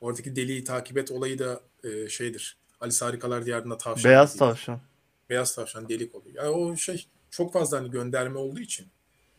[0.00, 2.56] Oradaki deliği takip et olayı da e, şeydir.
[2.80, 4.10] Alice Harikalar Diyarı'nda tavşan.
[4.10, 4.38] Beyaz diye.
[4.38, 4.80] tavşan.
[5.30, 6.36] Beyaz tavşan delik oluyor.
[6.36, 8.86] Yani o şey çok fazla hani gönderme olduğu için.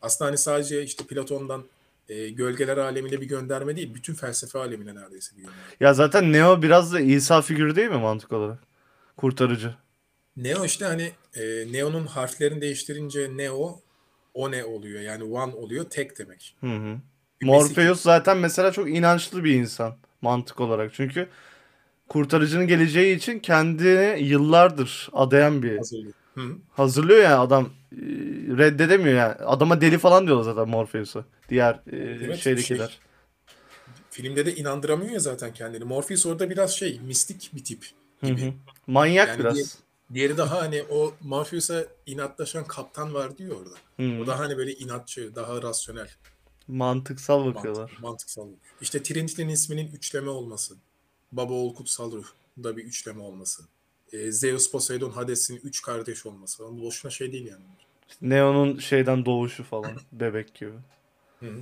[0.02, 1.64] Aslında hani sadece işte Platon'dan
[2.08, 3.94] e, gölgeler alemine bir gönderme değil.
[3.94, 5.62] Bütün felsefe alemine neredeyse bir gönderme.
[5.80, 8.58] Ya zaten Neo biraz da İsa figürü değil mi mantık olarak?
[9.16, 9.74] Kurtarıcı.
[10.36, 13.80] Neo işte hani e, Neo'nun harflerini değiştirince Neo
[14.34, 15.00] one oluyor.
[15.00, 16.56] Yani one oluyor tek demek.
[16.60, 16.96] Hı hı.
[17.42, 20.94] Morpheus zaten mesela çok inançlı bir insan mantık olarak.
[20.94, 21.28] Çünkü
[22.08, 26.12] kurtarıcının geleceği için kendini yıllardır adayan bir hazırlıyor.
[26.34, 26.56] Hı hı.
[26.70, 27.96] hazırlıyor yani adam e,
[28.58, 29.32] reddedemiyor yani.
[29.34, 31.24] Adama deli falan diyorlar zaten Morpheus'a.
[31.48, 32.88] Diğer e, Evet, şeydekiler.
[32.88, 32.98] şey-
[34.10, 35.84] Filmde de inandıramıyor ya zaten kendini.
[35.84, 37.84] Morpheus orada biraz şey mistik bir tip
[38.20, 38.40] Hı gibi.
[38.46, 38.52] hı.
[38.86, 39.54] Manyak Yani biraz.
[39.54, 39.64] diye-
[40.14, 43.74] Diğeri daha hani o Morpheus'a inatlaşan kaptan var diyor orada.
[43.96, 44.22] Hı.
[44.22, 46.08] O daha hani böyle inatçı, daha rasyonel,
[46.68, 47.92] Mantıksal mant- bakıyorlar.
[48.02, 48.48] mantıksal.
[48.80, 50.74] İşte Trinity'nin isminin üçleme olması.
[51.32, 52.26] Baba oğul kutsal ruh
[52.64, 53.62] da bir üçleme olması.
[54.12, 56.64] Ee, Zeus, Poseidon, Hades'in üç kardeş olması.
[56.64, 57.64] Bu boşuna şey değil yani.
[58.22, 60.72] Neo'nun şeyden doğuşu falan bebek gibi.
[61.40, 61.60] Hı hı.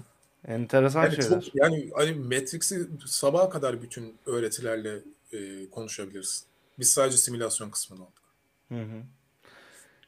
[0.48, 1.40] Enteresan Yani şeyler.
[1.40, 4.98] çok yani hani Matrix'i sabaha kadar bütün öğretilerle
[5.32, 6.44] e, konuşabiliriz.
[6.78, 8.22] Biz sadece simülasyon kısmını aldık.
[8.68, 9.02] Hı hı.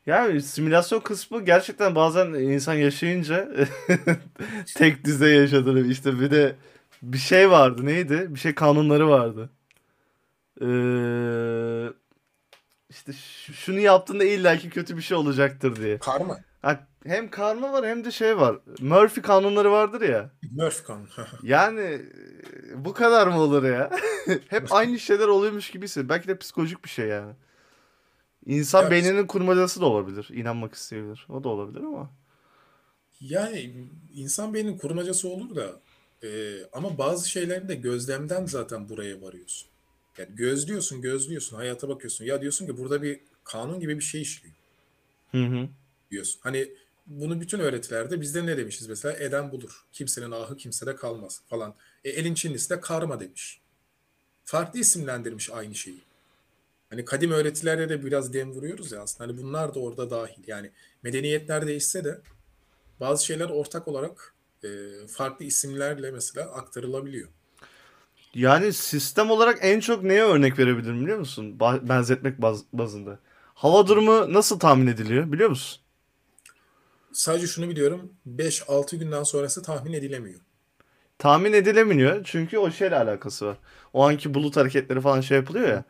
[0.06, 3.66] Yani simülasyon kısmı gerçekten bazen insan yaşayınca
[4.74, 6.56] tek düze yaşadığını işte bir de
[7.02, 8.26] bir şey vardı neydi?
[8.30, 9.50] Bir şey kanunları vardı.
[10.60, 11.92] Ee,
[12.90, 13.12] işte
[13.52, 15.98] şunu yaptığında illaki kötü bir şey olacaktır diye.
[15.98, 16.38] Karma.
[16.62, 18.56] Ha, hem karma var hem de şey var.
[18.80, 20.30] Murphy kanunları vardır ya.
[20.50, 21.08] Murphy kanunu.
[21.42, 23.90] Yani e, bu kadar mı olur ya?
[24.48, 26.08] Hep aynı şeyler oluyormuş gibi hissediyorum.
[26.08, 27.32] Belki de psikolojik bir şey yani.
[28.46, 28.90] İnsan Evet.
[28.90, 30.28] beyninin kurmacası da olabilir.
[30.32, 31.26] İnanmak isteyebilir.
[31.28, 32.10] O da olabilir ama.
[33.20, 35.80] Yani insan beyninin kurmacası olur da
[36.22, 39.68] e, ama bazı şeylerin de gözlemden zaten buraya varıyorsun.
[40.18, 42.24] Yani gözlüyorsun, gözlüyorsun, hayata bakıyorsun.
[42.24, 44.54] Ya diyorsun ki burada bir kanun gibi bir şey işliyor
[45.30, 45.68] Hı hı.
[46.10, 46.40] diyorsun.
[46.42, 46.72] Hani
[47.06, 49.18] bunu bütün öğretilerde bizde ne demişiz mesela?
[49.18, 49.84] Eden bulur.
[49.92, 51.74] Kimsenin ahı kimsede kalmaz falan.
[52.04, 53.60] E, Elin Çinlisi de karma demiş.
[54.44, 56.02] Farklı isimlendirmiş aynı şeyi.
[56.90, 59.30] Hani kadim öğretilerde de biraz dem vuruyoruz ya aslında.
[59.30, 60.42] Hani bunlar da orada dahil.
[60.46, 60.70] Yani
[61.02, 62.20] medeniyetler değişse de
[63.00, 64.68] bazı şeyler ortak olarak e,
[65.08, 67.28] farklı isimlerle mesela aktarılabiliyor.
[68.34, 71.60] Yani sistem olarak en çok neye örnek verebilirim biliyor musun?
[71.60, 73.18] Benzetmek baz- bazında.
[73.54, 75.82] Hava durumu nasıl tahmin ediliyor biliyor musun?
[77.12, 78.12] Sadece şunu biliyorum.
[78.26, 80.40] 5-6 günden sonrası tahmin edilemiyor.
[81.18, 83.58] Tahmin edilemiyor çünkü o şeyle alakası var.
[83.92, 85.84] O anki bulut hareketleri falan şey yapılıyor ya.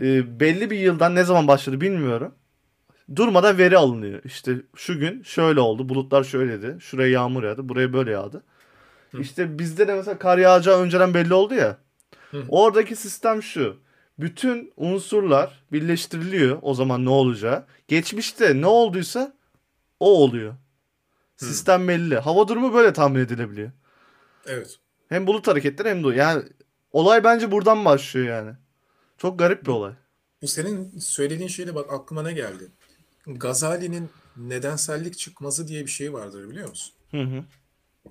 [0.00, 2.34] Ee, belli bir yıldan ne zaman başladı bilmiyorum.
[3.16, 4.20] Durmadan veri alınıyor.
[4.24, 5.88] İşte şu gün şöyle oldu.
[5.88, 6.76] Bulutlar şöyleydi.
[6.80, 7.68] Şuraya yağmur yağdı.
[7.68, 8.42] Buraya böyle yağdı.
[9.10, 9.20] Hı.
[9.20, 11.78] İşte bizde de mesela kar yağacağı önceden belli oldu ya.
[12.30, 12.44] Hı.
[12.48, 13.76] Oradaki sistem şu.
[14.18, 16.58] Bütün unsurlar birleştiriliyor.
[16.62, 17.66] O zaman ne olacağı.
[17.88, 19.36] Geçmişte ne olduysa
[20.00, 20.52] o oluyor.
[20.52, 21.44] Hı.
[21.44, 22.18] Sistem belli.
[22.18, 23.70] Hava durumu böyle tahmin edilebiliyor.
[24.46, 24.78] Evet.
[25.08, 26.14] Hem bulut hareketleri hem de.
[26.14, 26.42] Yani
[26.92, 28.52] olay bence buradan başlıyor yani.
[29.18, 29.92] Çok garip bir olay.
[30.42, 32.68] Bu senin söylediğin şeyle bak aklıma ne geldi?
[33.36, 36.94] Gazali'nin nedensellik çıkmazı diye bir şey vardır biliyor musun?
[37.10, 37.44] Hı hı.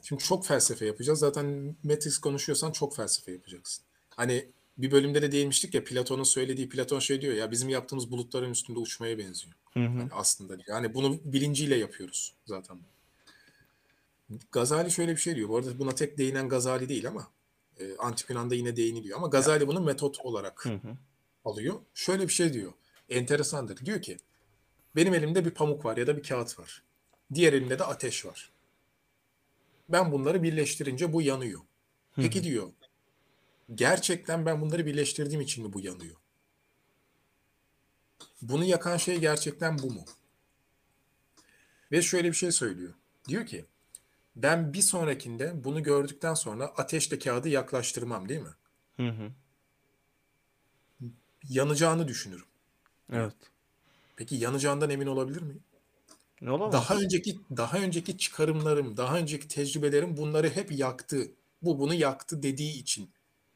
[0.02, 1.20] Şimdi çok felsefe yapacağız.
[1.20, 3.84] Zaten Matrix konuşuyorsan çok felsefe yapacaksın.
[4.10, 8.52] Hani bir bölümde de değinmiştik ya Platon'un söylediği Platon şey diyor ya bizim yaptığımız bulutların
[8.52, 9.56] üstünde uçmaya benziyor.
[9.74, 9.84] Hı hı.
[9.84, 10.58] Yani aslında.
[10.68, 12.78] Yani bunu bilinciyle yapıyoruz zaten.
[14.52, 15.50] Gazali şöyle bir şey diyor.
[15.50, 17.28] Bu arada buna tek değinen Gazali değil ama
[17.80, 19.18] e, Antik Yunan'da yine değiniliyor.
[19.18, 20.98] Ama Gazali bunu metot olarak Hı hı.
[21.46, 21.76] alıyor.
[21.94, 22.74] Şöyle bir şey diyor.
[23.10, 23.86] Enteresandır.
[23.86, 24.18] Diyor ki
[24.96, 26.84] benim elimde bir pamuk var ya da bir kağıt var.
[27.34, 28.52] Diğer elimde de ateş var.
[29.90, 31.62] Ben bunları birleştirince bu yanıyor.
[32.16, 32.72] Peki diyor.
[33.76, 36.16] Gerçekten ben bunları birleştirdiğim için mi bu yanıyor?
[38.42, 40.06] Bunu yakan şey gerçekten bu mu?
[41.92, 42.94] Ve şöyle bir şey söylüyor.
[43.28, 43.66] Diyor ki
[44.36, 48.56] ben bir sonrakinde bunu gördükten sonra ateşle kağıdı yaklaştırmam değil mi?
[48.98, 49.32] Hı hı.
[51.50, 52.46] Yanacağını düşünürüm.
[53.12, 53.36] Evet.
[54.18, 55.64] Peki yanacağından emin olabilir miyim?
[56.42, 56.74] Ne olamaz?
[56.74, 61.32] Daha önceki daha önceki çıkarımlarım, daha önceki tecrübelerim bunları hep yaktı.
[61.62, 63.10] Bu bunu yaktı dediği için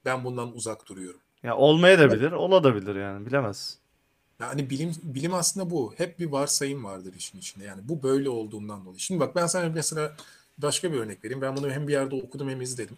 [0.06, 1.20] ben bundan uzak duruyorum.
[1.44, 3.78] Ya olmaya da bilir, ola da bilir yani bilemez.
[4.40, 5.94] Yani bilim bilim aslında bu.
[5.98, 7.66] Hep bir varsayım vardır işin içinde.
[7.66, 9.00] Yani bu böyle olduğundan dolayı.
[9.00, 10.16] Şimdi bak ben sana mesela
[10.58, 11.42] başka bir örnek vereyim.
[11.42, 12.98] Ben bunu hem bir yerde okudum hem izledim.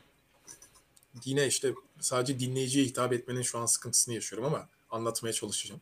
[1.26, 5.82] Yine işte sadece dinleyiciye hitap etmenin şu an sıkıntısını yaşıyorum ama anlatmaya çalışacağım.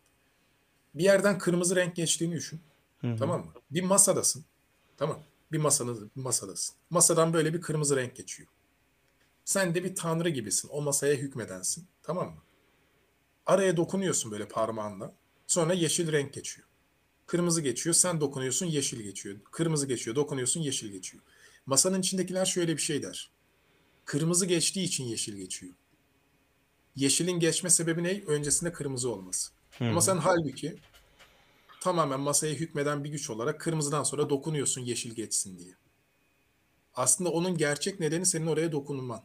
[0.95, 2.61] Bir yerden kırmızı renk geçtiğini düşün.
[3.01, 3.15] Hı hı.
[3.15, 3.51] Tamam mı?
[3.71, 4.45] Bir masadasın.
[4.97, 5.19] Tamam.
[5.51, 6.75] Bir masanın masadasın.
[6.89, 8.49] Masadan böyle bir kırmızı renk geçiyor.
[9.45, 10.69] Sen de bir tanrı gibisin.
[10.71, 11.87] O masaya hükmedensin.
[12.03, 12.41] Tamam mı?
[13.45, 15.13] Araya dokunuyorsun böyle parmağınla.
[15.47, 16.67] Sonra yeşil renk geçiyor.
[17.25, 17.93] Kırmızı geçiyor.
[17.93, 19.37] Sen dokunuyorsun yeşil geçiyor.
[19.51, 20.15] Kırmızı geçiyor.
[20.15, 21.23] Dokunuyorsun yeşil geçiyor.
[21.65, 23.31] Masanın içindekiler şöyle bir şey der.
[24.05, 25.73] Kırmızı geçtiği için yeşil geçiyor.
[26.95, 28.23] Yeşilin geçme sebebi ne?
[28.27, 29.51] Öncesinde kırmızı olması.
[29.77, 30.01] Hı Ama hı.
[30.01, 30.75] sen halbuki
[31.81, 35.73] tamamen masaya hükmeden bir güç olarak kırmızıdan sonra dokunuyorsun yeşil geçsin diye.
[36.95, 39.23] Aslında onun gerçek nedeni senin oraya dokunman.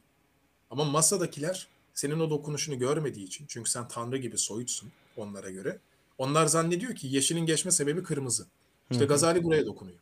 [0.71, 5.79] Ama masadakiler senin o dokunuşunu görmediği için çünkü sen tanrı gibi soyutsun onlara göre.
[6.19, 8.47] Onlar zannediyor ki yeşilin geçme sebebi kırmızı.
[8.91, 9.09] İşte Hı hı.
[9.09, 9.99] Gazali buraya dokunuyor.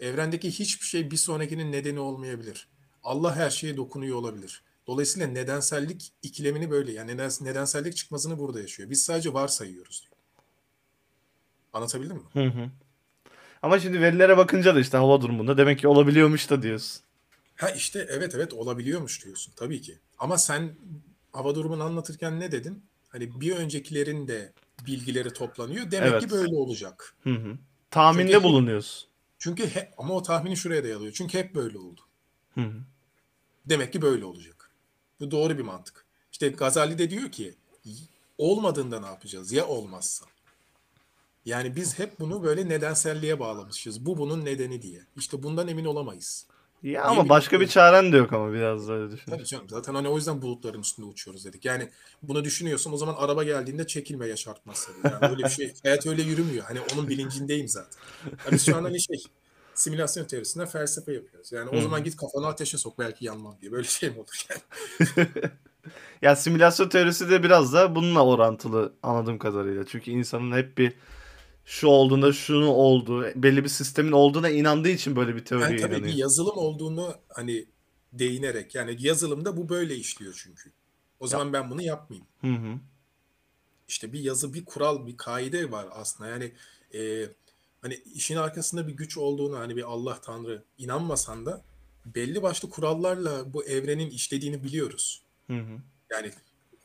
[0.00, 2.68] Evrendeki hiçbir şey bir sonrakinin nedeni olmayabilir.
[3.04, 4.62] Allah her şeye dokunuyor olabilir.
[4.86, 8.90] Dolayısıyla nedensellik ikilemini böyle yani neden, nedensellik çıkmazını burada yaşıyor.
[8.90, 10.16] Biz sadece varsayıyoruz diyor.
[11.72, 12.22] Anlatabildim mi?
[12.32, 12.70] Hı hı.
[13.62, 17.02] Ama şimdi verilere bakınca da işte hava durumunda demek ki olabiliyormuş da diyorsun.
[17.56, 19.98] Ha işte evet evet olabiliyormuş diyorsun tabii ki.
[20.18, 20.74] Ama sen
[21.32, 22.82] hava durumunu anlatırken ne dedin?
[23.08, 24.52] Hani bir öncekilerin de
[24.86, 25.90] bilgileri toplanıyor.
[25.90, 26.22] Demek Evet.
[26.22, 27.14] ki böyle olacak.
[27.22, 27.58] Hı hı.
[27.90, 29.08] Tahminde Çünkü- bulunuyorsun.
[29.38, 31.12] Çünkü he, ama o tahmini şuraya dayalıyor.
[31.12, 32.00] Çünkü hep böyle oldu.
[32.54, 32.72] Hı hı.
[33.66, 34.59] Demek ki böyle olacak.
[35.20, 36.04] Bu doğru bir mantık.
[36.32, 37.54] İşte Gazali de diyor ki
[38.38, 39.52] olmadığında ne yapacağız?
[39.52, 40.26] Ya olmazsa?
[41.44, 44.06] Yani biz hep bunu böyle nedenselliğe bağlamışız.
[44.06, 45.00] Bu bunun nedeni diye.
[45.16, 46.46] İşte bundan emin olamayız.
[46.82, 49.30] Ya Niye ama başka bir çaren de yok ama biraz da öyle düşün.
[49.30, 49.68] Tabii canım.
[49.68, 51.64] Zaten hani o yüzden bulutların üstünde uçuyoruz dedik.
[51.64, 51.88] Yani
[52.22, 54.92] bunu düşünüyorsun o zaman araba geldiğinde çekilme ya çarpmazsa.
[54.92, 55.14] diye.
[55.14, 55.74] Yani öyle bir şey.
[55.82, 56.64] Hayat öyle yürümüyor.
[56.64, 58.00] Hani onun bilincindeyim zaten.
[58.46, 59.22] Ya biz şu an hani şey
[59.80, 61.52] simülasyon teorisinden felsefe yapıyoruz.
[61.52, 61.82] Yani o Hı.
[61.82, 63.72] zaman git kafanı ateşe sok belki yanmam diye.
[63.72, 65.28] Böyle şey mi olur yani?
[66.22, 69.86] Ya simülasyon teorisi de biraz da bununla orantılı anladığım kadarıyla.
[69.86, 70.92] Çünkü insanın hep bir
[71.64, 75.92] şu olduğunda şunu oldu, belli bir sistemin olduğuna inandığı için böyle bir teoriye Yani tabii
[75.92, 76.16] bir inanıyor.
[76.18, 77.66] yazılım olduğunu hani
[78.12, 80.72] değinerek yani yazılımda bu böyle işliyor çünkü.
[81.20, 82.28] O zaman ben bunu yapmayayım.
[82.40, 82.78] Hı hı.
[83.88, 86.30] İşte bir yazı, bir kural, bir kaide var aslında.
[86.30, 86.52] Yani
[86.94, 87.28] e,
[87.82, 91.64] hani işin arkasında bir güç olduğunu hani bir Allah Tanrı inanmasan da
[92.06, 95.22] belli başlı kurallarla bu evrenin işlediğini biliyoruz.
[95.46, 95.78] Hı hı.
[96.10, 96.32] Yani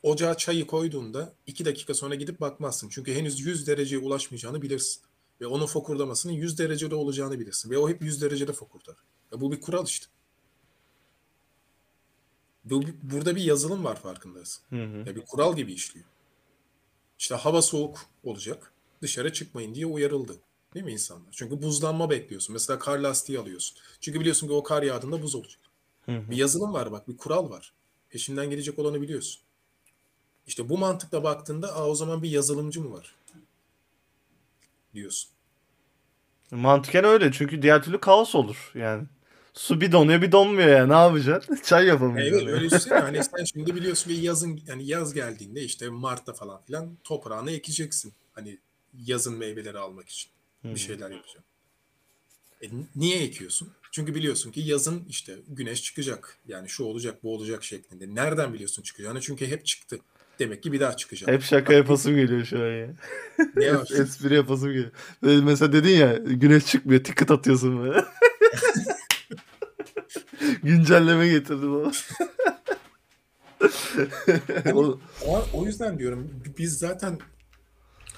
[0.02, 2.88] ocağa çayı koyduğunda iki dakika sonra gidip bakmazsın.
[2.88, 5.02] Çünkü henüz 100 dereceye ulaşmayacağını bilirsin.
[5.40, 7.70] Ve onun fokurdamasının 100 derecede olacağını bilirsin.
[7.70, 8.96] Ve o hep 100 derecede fokurdar.
[9.32, 10.06] Ya bu bir kural işte.
[12.64, 14.64] Bu, burada bir yazılım var farkındaysan.
[14.70, 14.98] Hı hı.
[14.98, 16.06] Ya bir kural gibi işliyor.
[17.18, 18.72] İşte hava soğuk olacak.
[19.02, 20.36] Dışarı çıkmayın diye uyarıldı.
[20.74, 21.28] Değil mi insanlar?
[21.32, 22.52] Çünkü buzlanma bekliyorsun.
[22.52, 23.78] Mesela kar lastiği alıyorsun.
[24.00, 25.60] Çünkü biliyorsun ki o kar yağdığında buz olacak.
[26.06, 26.30] Hı hı.
[26.30, 27.72] Bir yazılım var bak, bir kural var.
[28.10, 29.42] Peşinden gelecek olanı biliyorsun.
[30.46, 33.14] İşte bu mantıkla baktığında Aa, o zaman bir yazılımcı mı var?
[34.94, 35.30] Diyorsun.
[36.50, 39.04] Mantıken öyle çünkü diğer türlü kaos olur yani.
[39.54, 41.58] Su bir donuyor bir donmuyor ya ne yapacaksın?
[41.64, 42.46] Çay yapamayacaksın.
[42.46, 42.98] Evet öyle düşünsene.
[42.98, 48.12] Hani sen şimdi biliyorsun ki yazın yani yaz geldiğinde işte Mart'ta falan filan toprağını ekeceksin.
[48.32, 48.58] Hani
[48.94, 50.30] yazın meyveleri almak için.
[50.74, 51.44] Bir şeyler yapacağım.
[52.62, 53.68] E, niye ekiyorsun?
[53.90, 56.38] Çünkü biliyorsun ki yazın işte güneş çıkacak.
[56.48, 58.14] Yani şu olacak, bu olacak şeklinde.
[58.14, 59.20] Nereden biliyorsun çıkacağını?
[59.20, 59.98] Çünkü hep çıktı.
[60.38, 61.28] Demek ki bir daha çıkacak.
[61.28, 62.88] Hep şaka yapasım geliyor şu an ya.
[63.56, 63.88] Ne var?
[64.00, 64.90] Espri yapasım geliyor.
[65.22, 68.04] Böyle mesela dedin ya güneş çıkmıyor ticket atıyorsun böyle.
[70.62, 71.92] Güncelleme getirdim ama.
[74.74, 77.18] O- O, o yüzden diyorum biz zaten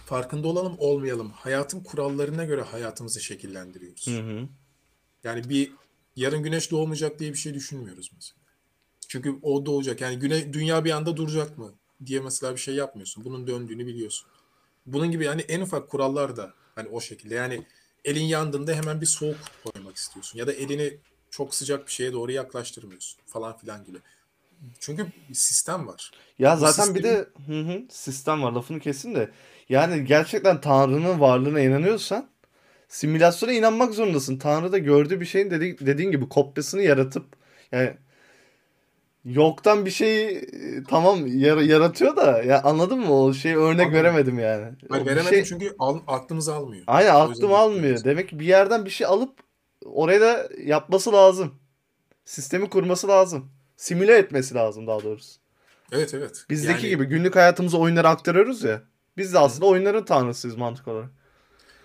[0.09, 1.31] farkında olalım olmayalım.
[1.31, 4.07] Hayatın kurallarına göre hayatımızı şekillendiriyoruz.
[4.07, 4.49] Hı hı.
[5.25, 5.73] Yani bir
[6.17, 8.39] yarın güneş doğmayacak diye bir şey düşünmüyoruz mesela.
[9.09, 10.01] Çünkü o doğacak.
[10.01, 11.75] Yani güne, dünya bir anda duracak mı
[12.07, 13.25] diye mesela bir şey yapmıyorsun.
[13.25, 14.29] Bunun döndüğünü biliyorsun.
[14.87, 17.35] Bunun gibi yani en ufak kurallar da hani o şekilde.
[17.35, 17.67] Yani
[18.05, 20.39] elin yandığında hemen bir soğuk koymak istiyorsun.
[20.39, 20.99] Ya da elini
[21.31, 23.99] çok sıcak bir şeye doğru yaklaştırmıyorsun falan filan gibi.
[24.81, 26.11] Çünkü bir sistem var.
[26.39, 29.31] Ya Bu zaten bir de hı hı, sistem var lafını kesin de.
[29.69, 32.29] Yani gerçekten Tanrı'nın varlığına inanıyorsan
[32.89, 34.39] simülasyona inanmak zorundasın.
[34.39, 37.27] Tanrı da gördüğü bir şeyin dedi, dediğin gibi kopyasını yaratıp
[37.73, 37.97] yani
[39.25, 43.93] yoktan bir şeyi e, tamam yara- yaratıyor da ya anladın mı o şeyi örnek Anladım.
[43.93, 44.73] veremedim yani.
[44.83, 46.85] Bir veremedim şey- çünkü al, aklımız almıyor.
[46.87, 48.05] Aynen aklım almıyor.
[48.05, 49.39] Demek ki bir yerden bir şey alıp
[49.85, 51.55] oraya da yapması lazım.
[52.25, 53.51] Sistemi kurması lazım.
[53.79, 55.41] Simüle etmesi lazım daha doğrusu.
[55.93, 56.45] Evet evet.
[56.51, 58.83] Bizdeki Yani gibi günlük hayatımıza oyunları aktarıyoruz ya.
[59.17, 61.11] Biz de aslında oyunların tanrısıyız mantık olarak.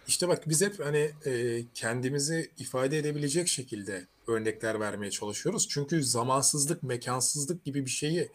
[0.08, 5.68] işte bak biz hep hani e, kendimizi ifade edebilecek şekilde örnekler vermeye çalışıyoruz.
[5.70, 8.30] Çünkü zamansızlık, mekansızlık gibi bir şeyi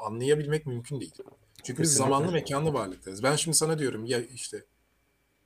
[0.00, 1.14] anlayabilmek mümkün değil.
[1.62, 3.22] Çünkü biz zamanlı mekanlı varlıklarız.
[3.22, 4.64] Ben şimdi sana diyorum ya işte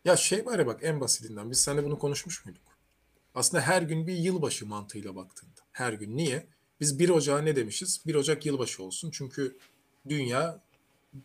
[0.05, 2.63] ya şey var ya bak en basitinden biz seninle bunu konuşmuş muyduk?
[3.35, 5.61] Aslında her gün bir yılbaşı mantığıyla baktığında.
[5.73, 6.17] Her gün.
[6.17, 6.47] Niye?
[6.83, 8.01] Biz 1 Ocak'a ne demişiz?
[8.07, 9.11] 1 Ocak yılbaşı olsun.
[9.11, 9.57] Çünkü
[10.09, 10.61] dünya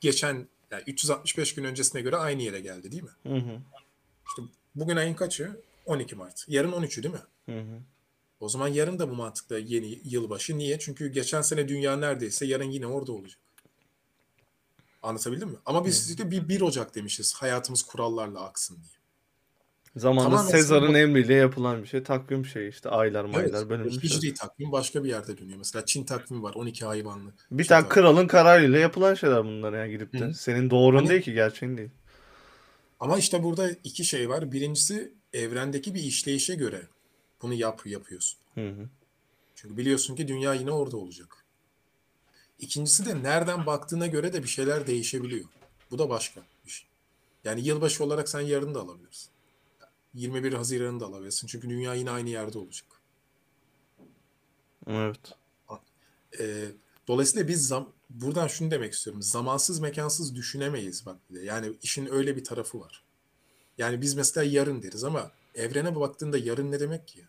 [0.01, 3.10] geçen yani 365 gün öncesine göre aynı yere geldi değil mi?
[3.24, 3.62] Hı hı.
[4.28, 4.41] İşte
[4.76, 5.62] bugün ayın kaçı?
[5.86, 6.45] 12 Mart.
[6.47, 7.22] Yarın 13'ü değil mi?
[7.45, 7.80] Hı hı.
[8.39, 10.58] O zaman yarın da bu mantıkla yeni yılbaşı.
[10.58, 10.80] Niye?
[10.80, 13.39] Çünkü geçen sene dünya neredeyse yarın yine orada olacak.
[15.03, 15.58] Anlatabildim mi?
[15.66, 17.34] Ama biz işte bir 1 Ocak demişiz.
[17.34, 18.96] Hayatımız kurallarla aksın diye.
[19.97, 22.03] Zamanında Tamamen Sezar'ın aslında- emriyle yapılan bir şey.
[22.03, 24.03] Takvim şey işte aylar maylar Evet, bölünmüş.
[24.03, 25.57] hicri takvim başka bir yerde dönüyor.
[25.57, 27.31] Mesela Çin takvimi var 12 hayvanlı.
[27.51, 27.93] Bir Çin tane takvimi.
[28.05, 30.19] kralın kararıyla yapılan şeyler bunlar yani gidip de.
[30.25, 30.33] Hı.
[30.33, 31.89] Senin doğrun Hani- değil ki gerçeğin değil.
[32.99, 34.51] Ama işte burada iki şey var.
[34.51, 36.81] Birincisi evrendeki bir işleyişe göre
[37.41, 38.39] bunu yap yapıyorsun.
[38.55, 38.89] Hı hı.
[39.55, 41.27] Çünkü biliyorsun ki dünya yine orada olacak.
[42.59, 45.45] İkincisi de nereden baktığına göre de bir şeyler değişebiliyor.
[45.91, 46.87] Bu da başka bir şey.
[47.43, 49.29] Yani yılbaşı olarak sen yarın da alabilirsin.
[50.14, 51.47] 21 Haziran'ı da alabilirsin.
[51.47, 52.88] Çünkü dünya yine aynı yerde olacak.
[54.88, 55.20] Evet.
[56.39, 56.72] Ee,
[57.08, 59.22] dolayısıyla biz zam buradan şunu demek istiyorum.
[59.22, 61.45] Zamansız mekansız düşünemeyiz bak bir de.
[61.45, 63.03] Yani işin öyle bir tarafı var.
[63.78, 67.26] Yani biz mesela yarın deriz ama evrene baktığında yarın ne demek ki?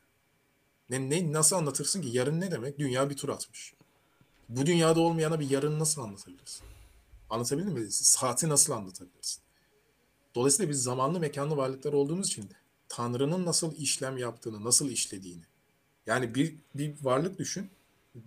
[0.91, 2.09] Ne, ne nasıl anlatırsın ki?
[2.13, 2.79] Yarın ne demek?
[2.79, 3.75] Dünya bir tur atmış.
[4.49, 6.67] Bu dünyada olmayana bir yarın nasıl anlatabilirsin?
[7.31, 7.91] Anlatabildim mi?
[7.91, 9.43] Saati nasıl anlatabilirsin?
[10.35, 12.51] Dolayısıyla biz zamanlı mekanlı varlıklar olduğumuz için
[12.89, 15.43] Tanrı'nın nasıl işlem yaptığını, nasıl işlediğini.
[16.07, 17.71] Yani bir, bir varlık düşün.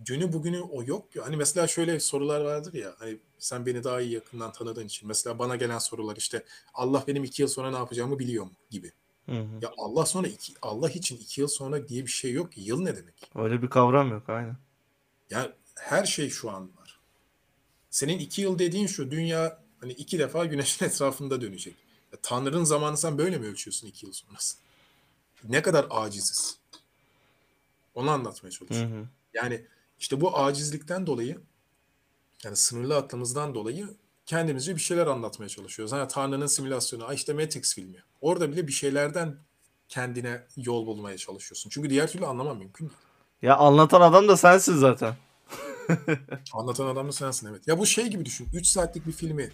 [0.05, 1.05] Dünü bugünü o yok.
[1.21, 2.95] Hani mesela şöyle sorular vardır ya.
[2.99, 5.07] Hani sen beni daha iyi yakından tanıdığın için.
[5.07, 6.43] Mesela bana gelen sorular işte
[6.73, 8.91] Allah benim iki yıl sonra ne yapacağımı biliyor mu gibi.
[9.25, 9.59] Hı hı.
[9.61, 12.49] Ya Allah sonra iki, Allah için iki yıl sonra diye bir şey yok.
[12.55, 13.31] Yıl ne demek?
[13.35, 14.57] Öyle bir kavram yok aynen.
[15.29, 16.99] Ya her şey şu an var.
[17.89, 21.75] Senin iki yıl dediğin şu dünya hani iki defa güneşin etrafında dönecek.
[22.21, 24.57] Tanrı'nın zamanı sen böyle mi ölçüyorsun iki yıl sonrası?
[25.43, 26.57] Ne kadar aciziz.
[27.95, 28.97] Onu anlatmaya Hı çalışıyorum.
[29.01, 29.05] hı.
[29.33, 29.65] Yani
[29.99, 31.39] işte bu acizlikten dolayı
[32.43, 33.87] yani sınırlı aklımızdan dolayı
[34.25, 35.91] kendimizce bir şeyler anlatmaya çalışıyoruz.
[35.93, 38.03] Hani Tanrı'nın simülasyonu, "Ay işte Matrix filmi.
[38.21, 39.37] Orada bile bir şeylerden
[39.89, 41.69] kendine yol bulmaya çalışıyorsun.
[41.69, 42.99] Çünkü diğer türlü anlamam mümkün değil.
[43.41, 45.15] Ya anlatan adam da sensin zaten.
[46.53, 47.67] Anlatan adam da sensin evet.
[47.67, 48.47] Ya bu şey gibi düşün.
[48.53, 49.51] 3 saatlik bir filmi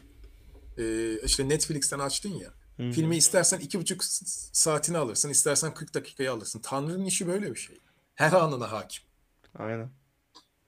[0.77, 2.49] e, işte Netflix'ten açtın ya.
[2.77, 2.91] Hı hı.
[2.91, 4.03] Filmi istersen iki buçuk
[4.53, 6.59] saatini alırsın, istersen 40 dakikayı alırsın.
[6.59, 7.77] Tanrı'nın işi böyle bir şey.
[8.15, 9.03] Her anına hakim.
[9.59, 9.89] Aynen.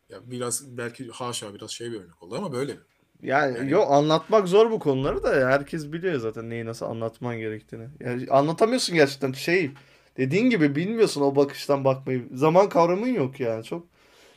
[0.09, 2.77] Ya biraz belki haşa biraz şey bir örnek oldu ama böyle.
[3.21, 7.87] Yani, Yani- yok anlatmak zor bu konuları da herkes biliyor zaten neyi nasıl anlatman gerektiğini.
[7.99, 9.71] Yani anlatamıyorsun gerçekten şey.
[10.17, 12.29] Dediğin gibi bilmiyorsun o bakıştan bakmayı.
[12.33, 13.63] Zaman kavramın yok yani.
[13.63, 13.87] Çok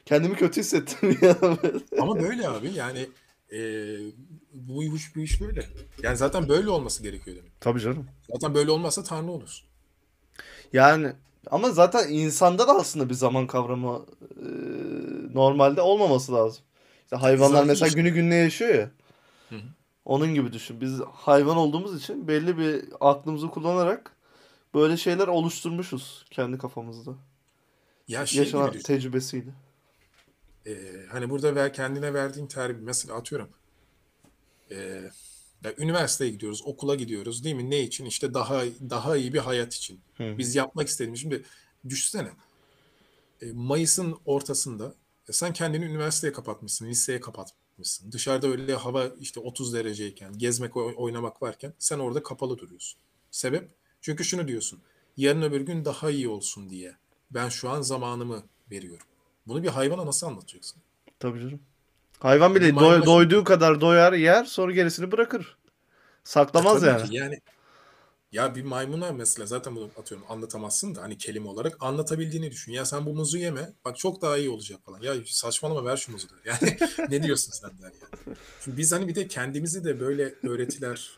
[0.04, 1.18] kendimi kötü hissettim.
[2.00, 3.08] Ama böyle abi yani
[3.52, 3.58] e,
[4.52, 5.66] bu iş bu iş böyle.
[6.02, 7.60] Yani zaten böyle olması gerekiyor demek.
[7.60, 8.06] Tabii canım.
[8.32, 9.68] Zaten böyle olmazsa Tanrı olursun.
[10.72, 11.12] Yani
[11.50, 14.46] ama zaten insanda da aslında bir zaman kavramı e,
[15.34, 16.64] normalde olmaması lazım.
[17.04, 18.90] İşte hayvanlar Zaten mesela işte- günü gününe yaşıyor ya.
[19.48, 19.60] Hı hı.
[20.04, 20.80] Onun gibi düşün.
[20.80, 24.16] Biz hayvan olduğumuz için belli bir aklımızı kullanarak
[24.74, 27.10] böyle şeyler oluşturmuşuz kendi kafamızda.
[28.08, 29.50] Ya şey Yaşanan tecrübesiyle.
[30.66, 30.74] Ee,
[31.10, 33.48] hani burada ver, kendine verdiğin terbiye mesela atıyorum
[34.72, 35.10] ee,
[35.64, 37.70] ya üniversiteye gidiyoruz, okula gidiyoruz değil mi?
[37.70, 38.04] Ne için?
[38.04, 40.00] İşte daha daha iyi bir hayat için.
[40.16, 40.34] Hı.
[40.38, 41.20] Biz yapmak istediğimiz.
[41.20, 41.44] Şimdi
[41.88, 42.30] düşünsene.
[43.42, 44.94] e, Mayıs'ın ortasında
[45.28, 48.12] e, sen kendini üniversiteye kapatmışsın, liseye kapatmışsın.
[48.12, 53.00] Dışarıda öyle hava işte 30 dereceyken, gezmek, oy- oynamak varken sen orada kapalı duruyorsun.
[53.30, 53.68] Sebep?
[54.00, 54.80] Çünkü şunu diyorsun.
[55.16, 56.96] Yarın öbür gün daha iyi olsun diye.
[57.30, 59.06] Ben şu an zamanımı veriyorum.
[59.46, 60.82] Bunu bir hayvana nasıl anlatacaksın?
[61.20, 61.60] Tabii canım.
[62.22, 65.56] Hayvan bile maymun- doyduğu kadar doyar, yer, sonra gerisini bırakır.
[66.24, 67.08] Saklamaz yani.
[67.10, 67.40] ki yani.
[68.32, 72.72] Ya bir maymuna mesela zaten bunu atıyorum anlatamazsın da hani kelime olarak anlatabildiğini düşün.
[72.72, 75.02] Ya sen bu muzu yeme bak çok daha iyi olacak falan.
[75.02, 76.26] Ya saçmalama ver şu muzu.
[76.44, 76.76] Yani
[77.08, 78.36] ne diyorsun sen der yani.
[78.60, 81.10] Çünkü biz hani bir de kendimizi de böyle öğretiler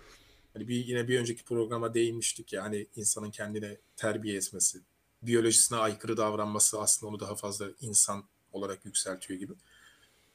[0.55, 4.78] hani bir yine bir önceki programa değinmiştik ya hani insanın kendine terbiye etmesi,
[5.22, 9.52] biyolojisine aykırı davranması aslında onu daha fazla insan olarak yükseltiyor gibi.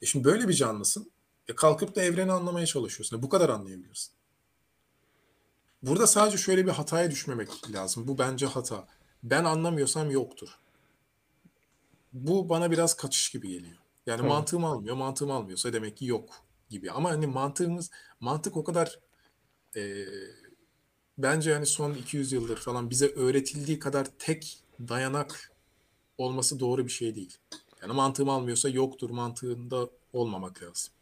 [0.02, 1.10] E şimdi böyle bir canlısın.
[1.48, 3.18] E kalkıp da evreni anlamaya çalışıyorsun.
[3.18, 4.12] E bu kadar anlayabilirsin.
[5.82, 8.08] Burada sadece şöyle bir hataya düşmemek lazım.
[8.08, 8.88] Bu bence hata.
[9.22, 10.58] Ben anlamıyorsam yoktur.
[12.12, 13.76] Bu bana biraz kaçış gibi geliyor.
[14.06, 14.28] Yani Tabii.
[14.28, 16.90] mantığım almıyor, mantığım almıyorsa demek ki yok gibi.
[16.90, 17.90] Ama hani mantığımız,
[18.20, 18.98] mantık o kadar
[19.76, 20.04] e,
[21.18, 25.52] bence hani son 200 yıldır falan bize öğretildiği kadar tek dayanak
[26.18, 27.38] olması doğru bir şey değil.
[27.82, 30.92] Yani mantığım almıyorsa yoktur mantığında olmamak lazım.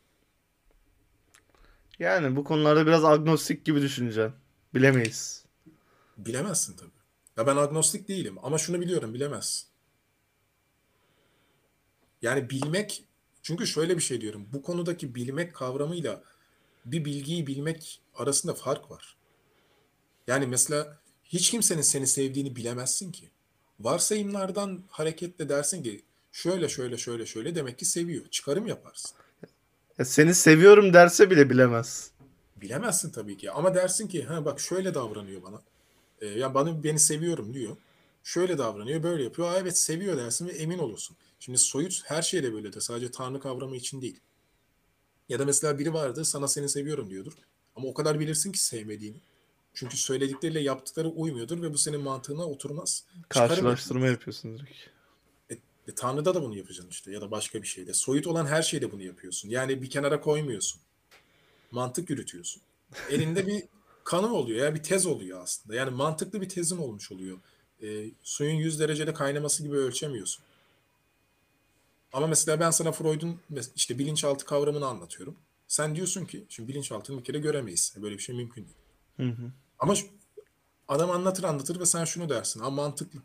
[1.99, 4.35] Yani bu konularda biraz agnostik gibi düşüneceksin.
[4.75, 5.45] Bilemeyiz.
[6.17, 6.91] Bilemezsin tabii.
[7.37, 9.69] Ya ben agnostik değilim ama şunu biliyorum bilemezsin.
[12.23, 13.05] Yani bilmek
[13.43, 14.49] çünkü şöyle bir şey diyorum.
[14.53, 16.23] Bu konudaki bilmek kavramıyla
[16.85, 19.17] bir bilgiyi bilmek arasında fark var.
[20.27, 23.31] Yani mesela hiç kimsenin seni sevdiğini bilemezsin ki.
[23.81, 26.05] Varsayımlardan hareketle dersin ki
[26.39, 28.29] şöyle şöyle şöyle şöyle demek ki seviyor.
[28.31, 29.11] Çıkarım yaparsın.
[29.99, 32.11] Ya seni seviyorum derse bile bilemez.
[32.57, 35.63] Bilemezsin tabii ki ama dersin ki ha bak şöyle davranıyor bana.
[36.21, 37.77] Ee, ya bana beni seviyorum diyor.
[38.25, 39.49] Şöyle davranıyor, böyle yapıyor.
[39.49, 41.17] Aa, evet seviyor dersin ve emin olursun.
[41.41, 42.81] Şimdi soyut her şeyde böyledir.
[42.81, 44.21] Sadece Tanrı kavramı için değil.
[45.29, 47.33] Ya da mesela biri vardır sana seni seviyorum diyordur.
[47.77, 49.21] Ama o kadar bilirsin ki sevmediğini.
[49.75, 53.05] Çünkü söyledikleriyle yaptıkları uymuyordur ve bu senin mantığına oturmaz.
[53.29, 54.98] Karşılaştırma yapıyorsun direkt.
[55.89, 57.95] E, Tanrı'da da bunu yapacaksın işte ya da başka bir şeyde.
[57.95, 59.49] Soyut olan her şeyde bunu yapıyorsun.
[59.49, 60.81] Yani bir kenara koymuyorsun.
[61.71, 62.63] Mantık yürütüyorsun.
[63.11, 63.65] Elinde bir
[64.05, 65.77] kanı oluyor ya bir tez oluyor aslında.
[65.77, 67.39] Yani mantıklı bir tezin olmuş oluyor.
[67.83, 70.45] E, suyun 100 derecede kaynaması gibi ölçemiyorsun.
[72.13, 73.41] Ama mesela ben sana Freud'un
[73.77, 75.37] işte bilinçaltı kavramını anlatıyorum.
[75.69, 77.95] Sen diyorsun ki şimdi bilinçaltını bir kere göremeyiz.
[78.03, 78.77] Böyle bir şey mümkün değil.
[79.17, 79.53] Hı hı.
[79.79, 79.95] Ama
[80.89, 82.61] adam anlatır anlatır ve sen şunu dersin.
[82.61, 83.21] Ama mantıklı.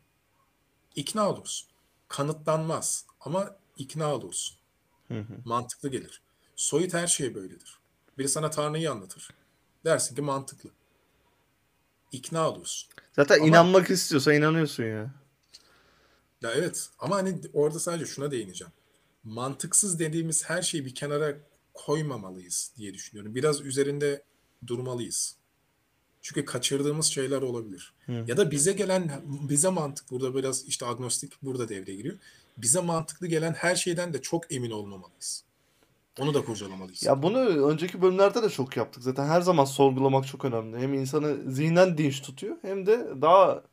[0.95, 1.72] İkna olursun.
[2.13, 4.57] Kanıtlanmaz ama ikna olursun.
[5.07, 5.33] Hı hı.
[5.45, 6.21] Mantıklı gelir.
[6.55, 7.77] Soyut her şey böyledir.
[8.17, 9.29] Biri sana Tanrı'yı anlatır.
[9.85, 10.69] Dersin ki mantıklı.
[12.11, 12.89] İkna olursun.
[13.15, 15.13] Zaten Ama- inanmak istiyorsa inanıyorsun ya.
[16.41, 18.73] Ya evet ama hani orada sadece şuna değineceğim.
[19.23, 21.37] Mantıksız dediğimiz her şeyi bir kenara
[21.73, 23.35] koymamalıyız diye düşünüyorum.
[23.35, 24.23] Biraz üzerinde
[24.67, 25.35] durmalıyız.
[26.23, 27.93] Çünkü kaçırdığımız şeyler olabilir.
[28.05, 28.23] Hı.
[28.27, 29.11] Ya da bize gelen,
[29.49, 32.15] bize mantık burada biraz işte agnostik burada devreye giriyor.
[32.57, 35.43] Bize mantıklı gelen her şeyden de çok emin olmamalıyız.
[36.19, 37.03] Onu da kurcalamalıyız.
[37.03, 37.39] Ya bunu
[37.71, 39.03] önceki bölümlerde de çok yaptık.
[39.03, 40.77] Zaten her zaman sorgulamak çok önemli.
[40.77, 43.63] Hem insanı zihnen dinç tutuyor hem de daha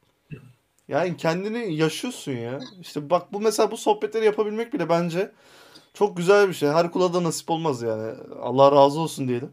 [0.88, 2.59] yani kendini yaşıyorsun ya.
[2.80, 5.32] İşte bak bu mesela bu sohbetleri yapabilmek bile bence
[5.95, 6.68] çok güzel bir şey.
[6.68, 8.14] Her kula da nasip olmaz yani.
[8.41, 9.51] Allah razı olsun diyelim.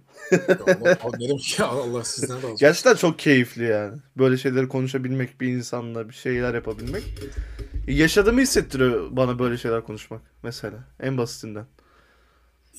[1.04, 2.58] Allah, ki Allah sizden razı olsun.
[2.58, 3.98] Gerçekten çok keyifli yani.
[4.18, 7.04] Böyle şeyleri konuşabilmek, bir insanla bir şeyler yapabilmek.
[7.88, 10.78] Yaşadığımı hissettiriyor bana böyle şeyler konuşmak mesela.
[11.00, 11.66] En basitinden.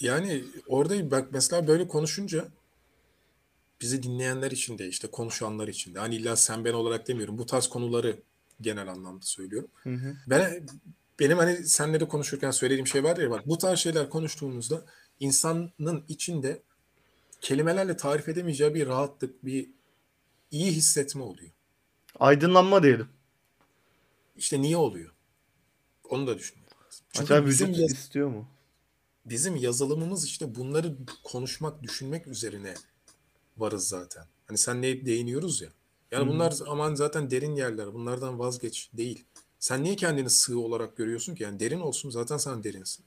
[0.01, 2.45] Yani orada bak mesela böyle konuşunca
[3.81, 7.47] bizi dinleyenler için de işte konuşanlar için de hani illa sen ben olarak demiyorum bu
[7.47, 8.17] tarz konuları
[8.61, 9.71] genel anlamda söylüyorum.
[9.83, 10.17] Hı hı.
[10.27, 10.67] Ben
[11.21, 14.85] benim hani senle de konuşurken söylediğim şey var ya bak bu tarz şeyler konuştuğumuzda
[15.21, 16.63] insanın içinde
[17.41, 19.71] kelimelerle tarif edemeyeceği bir rahatlık, bir
[20.51, 21.51] iyi hissetme oluyor.
[22.21, 23.09] Aydınlanma diyelim.
[24.37, 25.13] İşte niye oluyor?
[26.11, 26.77] Onu da düşünüyorum.
[27.13, 28.49] Çünkü Acaba bizim vücut yaz- istiyor mu?
[29.25, 32.75] bizim yazılımımız işte bunları konuşmak, düşünmek üzerine
[33.57, 34.25] varız zaten.
[34.47, 35.69] Hani senle hep değiniyoruz ya.
[36.11, 36.29] Yani hı.
[36.29, 37.95] bunlar aman zaten derin yerler.
[37.95, 39.25] Bunlardan vazgeç değil.
[39.59, 41.43] Sen niye kendini sığ olarak görüyorsun ki?
[41.43, 43.05] Yani derin olsun zaten sen derinsin.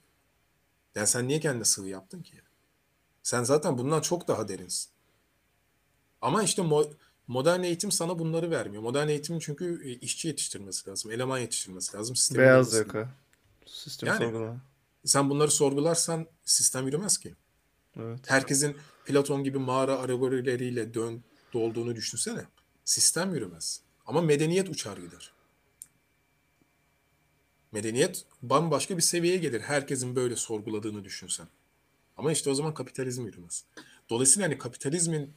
[0.94, 2.40] Yani sen niye kendini sığ yaptın ki?
[3.22, 4.90] Sen zaten bundan çok daha derinsin.
[6.20, 6.92] Ama işte mo-
[7.26, 8.82] modern eğitim sana bunları vermiyor.
[8.82, 13.08] Modern eğitimin çünkü e, işçi yetiştirmesi lazım, eleman yetiştirmesi lazım, sistemi Beyaz yaka.
[13.66, 14.60] Sistem Yani- sorgulama.
[15.04, 17.34] Sen bunları sorgularsan sistem yürümez ki.
[17.96, 18.20] Evet.
[18.26, 21.22] Herkesin Platon gibi mağara alegorileri dön
[21.52, 22.44] dolduğunu düşünsene.
[22.84, 23.80] Sistem yürümez.
[24.06, 25.32] Ama medeniyet uçar gider.
[27.72, 29.60] Medeniyet bambaşka bir seviyeye gelir.
[29.60, 31.46] Herkesin böyle sorguladığını düşünsen.
[32.16, 33.64] Ama işte o zaman kapitalizm yürümez.
[34.10, 35.34] Dolayısıyla hani kapitalizmin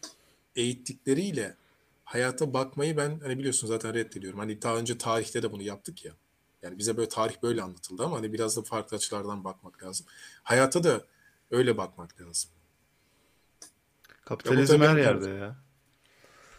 [0.55, 1.55] eğittikleriyle
[2.03, 4.39] hayata bakmayı ben hani biliyorsun zaten reddediyorum.
[4.39, 6.13] Hani daha önce tarihte de bunu yaptık ya.
[6.61, 10.05] Yani bize böyle tarih böyle anlatıldı ama hani biraz da farklı açılardan bakmak lazım.
[10.43, 11.01] Hayata da
[11.51, 12.51] öyle bakmak lazım.
[14.25, 15.55] Kapitalizm her yerde ya.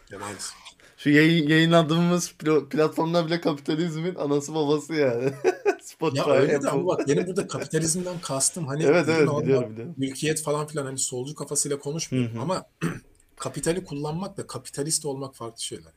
[0.09, 0.55] Ya maalesef.
[0.97, 5.33] Şu yayın, yayınladığımız plo- platformlar bile kapitalizmin anası babası yani.
[5.97, 9.71] Spotify, Ya öyle de ama bak benim burada kapitalizmden kastım hani Evet evet normal biliyorum
[9.71, 9.95] biliyorum.
[9.97, 12.41] mülkiyet falan filan hani solcu kafasıyla konuşmuyorum Hı hı.
[12.41, 12.65] ama
[13.35, 15.93] kapitali kullanmakla kapitalist olmak farklı şeyler.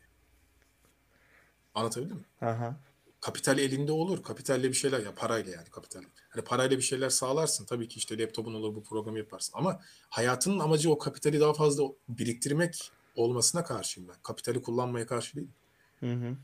[1.74, 2.24] Anlatabildim mi?
[2.40, 2.76] Aha.
[3.20, 4.22] Kapital elinde olur.
[4.22, 6.02] Kapitalle bir şeyler ya parayla yani kapital.
[6.28, 7.66] Hani parayla bir şeyler sağlarsın.
[7.66, 9.52] Tabii ki işte laptopun olur bu programı yaparsın.
[9.56, 14.16] Ama hayatının amacı o kapitali daha fazla biriktirmek olmasına karşıyım ben.
[14.22, 15.54] Kapitali kullanmaya karşı değilim.
[16.00, 16.36] Hı hı.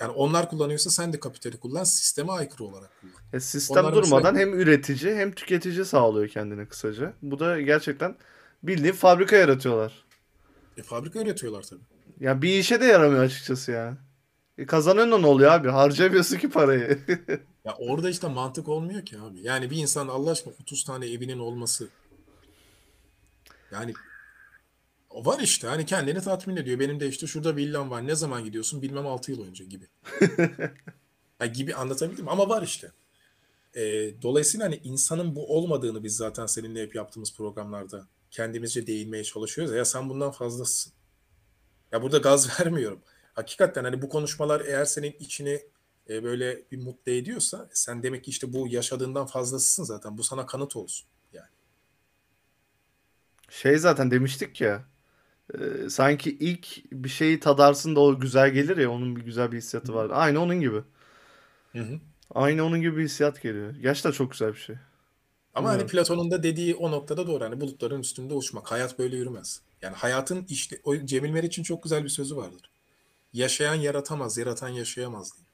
[0.00, 1.84] Yani onlar kullanıyorsa sen de kapitali kullan.
[1.84, 3.12] Sisteme aykırı olarak kullan.
[3.32, 7.12] E, sistem Onlar durmadan mesela- hem üretici hem tüketici sağlıyor kendine kısaca.
[7.22, 8.16] Bu da gerçekten
[8.62, 10.04] bildiğin fabrika yaratıyorlar.
[10.76, 11.80] E, fabrika üretiyorlar tabii.
[12.20, 13.96] Ya bir işe de yaramıyor açıkçası yani.
[14.58, 15.68] E, kazanıyorsun ne oluyor abi?
[15.68, 16.98] Harcayamıyorsun ki parayı.
[17.64, 19.40] Ya orada işte mantık olmuyor ki abi.
[19.42, 21.88] Yani bir insan Allah aşkına 30 tane evinin olması
[23.72, 23.92] yani
[25.24, 26.78] var işte hani kendini tatmin ediyor.
[26.78, 28.06] Benim de işte şurada villam var.
[28.06, 28.82] Ne zaman gidiyorsun?
[28.82, 29.88] Bilmem 6 yıl önce gibi.
[31.40, 32.92] Ya gibi anlatabildim ama var işte.
[33.76, 39.74] Ee, dolayısıyla hani insanın bu olmadığını biz zaten seninle hep yaptığımız programlarda kendimizce değinmeye çalışıyoruz.
[39.74, 40.92] Ya sen bundan fazlasın.
[41.92, 43.00] Ya burada gaz vermiyorum.
[43.34, 45.62] Hakikaten hani bu konuşmalar eğer senin içini
[46.10, 50.18] e, böyle bir mutlu ediyorsa sen demek ki işte bu yaşadığından fazlasısın zaten.
[50.18, 51.06] Bu sana kanıt olsun.
[51.32, 51.48] Yani
[53.50, 54.84] Şey zaten demiştik ya.
[55.54, 59.56] Ee, sanki ilk bir şeyi tadarsın da o güzel gelir ya onun bir güzel bir
[59.56, 60.10] hissiyatı var.
[60.12, 60.82] Aynı onun gibi.
[61.72, 62.00] Hı hı.
[62.30, 63.74] Aynı onun gibi bir hissiyat geliyor.
[63.74, 64.76] Gerçekten çok güzel bir şey.
[65.54, 66.06] Ama hani Bilmiyorum.
[66.06, 67.44] Platon'un da dediği o noktada doğru.
[67.44, 68.72] Hani bulutların üstünde uçmak.
[68.72, 69.60] Hayat böyle yürümez.
[69.82, 72.70] Yani hayatın işte o Cemil Meriç'in çok güzel bir sözü vardır.
[73.32, 75.46] Yaşayan yaratamaz, yaratan yaşayamaz diye.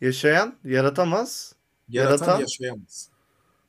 [0.00, 1.54] Yaşayan yaratamaz.
[1.88, 3.08] Yaratan, Yaratan- yaşayamaz.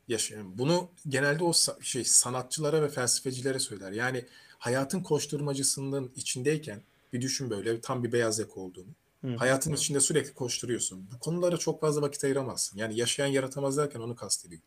[0.08, 0.58] Yaşayamaz.
[0.58, 3.92] Bunu genelde o şey sanatçılara ve felsefecilere söyler.
[3.92, 4.26] Yani
[4.60, 6.82] hayatın koşturmacısının içindeyken
[7.14, 8.90] bir düşün böyle tam bir beyaz yaka olduğunu.
[9.22, 9.36] Hı.
[9.36, 11.08] Hayatın içinde sürekli koşturuyorsun.
[11.14, 12.78] Bu konulara çok fazla vakit ayıramazsın.
[12.78, 14.62] Yani yaşayan yaratamaz derken onu kastediyor.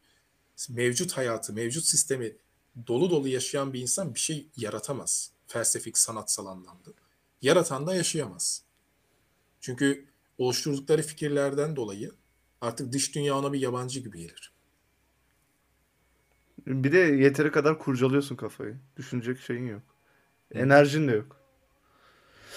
[0.69, 2.37] Mevcut hayatı, mevcut sistemi
[2.87, 5.31] dolu dolu yaşayan bir insan bir şey yaratamaz.
[5.47, 6.91] Felsefik, sanatsal anlamda.
[7.43, 8.63] Yaratan da yaşayamaz.
[9.61, 10.07] Çünkü
[10.39, 12.13] oluşturdukları fikirlerden dolayı
[12.61, 14.52] artık dış dünya ona bir yabancı gibi gelir.
[16.67, 18.77] Bir de yeteri kadar kurcalıyorsun kafayı.
[18.97, 19.83] Düşünecek şeyin yok.
[20.55, 21.37] Enerjin de yok.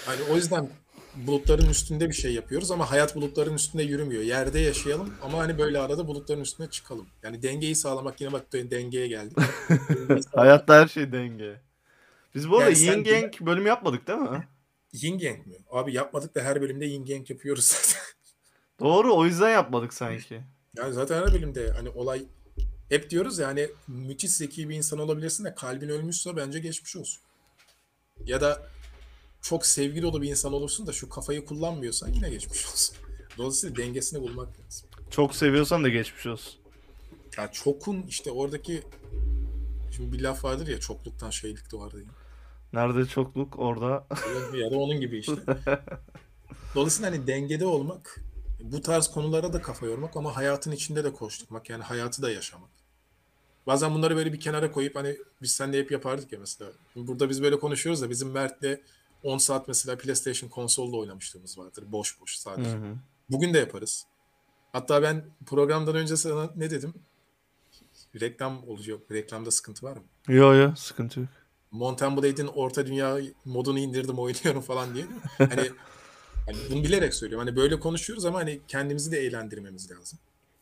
[0.05, 0.69] Hani o yüzden
[1.15, 4.21] bulutların üstünde bir şey yapıyoruz ama hayat bulutların üstünde yürümüyor.
[4.21, 7.07] Yerde yaşayalım ama hani böyle arada bulutların üstüne çıkalım.
[7.23, 9.37] Yani dengeyi sağlamak yine bak dengeye geldik.
[10.35, 11.61] Hayatta her şey denge.
[12.35, 14.47] Biz bu arada Yani sen Yin Yang bölümü yapmadık değil mi?
[14.93, 15.55] Yin Yang mi?
[15.71, 18.01] Abi yapmadık da her bölümde Yin Yang yapıyoruz zaten.
[18.79, 20.41] Doğru o yüzden yapmadık sanki.
[20.77, 22.25] Yani zaten her bölümde hani olay
[22.89, 27.21] hep diyoruz ya hani müthiş zeki bir insan olabilirsin de kalbin ölmüşse bence geçmiş olsun.
[28.25, 28.67] Ya da
[29.41, 32.97] çok sevgi dolu bir insan olursun da şu kafayı kullanmıyorsan yine geçmiş olsun.
[33.37, 34.89] Dolayısıyla dengesini bulmak lazım.
[35.09, 36.53] Çok seviyorsan da geçmiş olsun.
[37.37, 38.83] Ya çokun işte oradaki
[39.95, 42.03] şimdi bir laf vardır ya çokluktan şeylik de var diye.
[42.73, 44.07] Nerede çokluk orada.
[44.53, 45.35] ya da onun gibi işte.
[46.75, 48.21] Dolayısıyla hani dengede olmak,
[48.59, 52.74] bu tarz konulara da kafa yormak ama hayatın içinde de koşturmak yani hayatı da yaşamak.
[53.67, 56.71] Bazen bunları böyle bir kenara koyup hani biz seninle hep yapardık ya mesela.
[56.93, 58.79] Şimdi burada biz böyle konuşuyoruz da bizim Mert'le
[59.23, 61.83] 10 saat mesela PlayStation konsolda oynamışlığımız vardır.
[61.87, 62.69] Boş boş sadece.
[62.69, 62.95] Hı hı.
[63.29, 64.05] Bugün de yaparız.
[64.71, 66.93] Hatta ben programdan önce sana ne dedim?
[68.21, 68.99] Reklam olacak.
[69.11, 70.03] Reklamda sıkıntı var mı?
[70.27, 71.29] Yo yo sıkıntı yok.
[71.71, 75.05] Mountain Blade'in orta dünya modunu indirdim oynuyorum falan diye.
[75.37, 75.69] Hani,
[76.45, 77.47] hani bunu bilerek söylüyorum.
[77.47, 80.19] Hani böyle konuşuyoruz ama hani kendimizi de eğlendirmemiz lazım.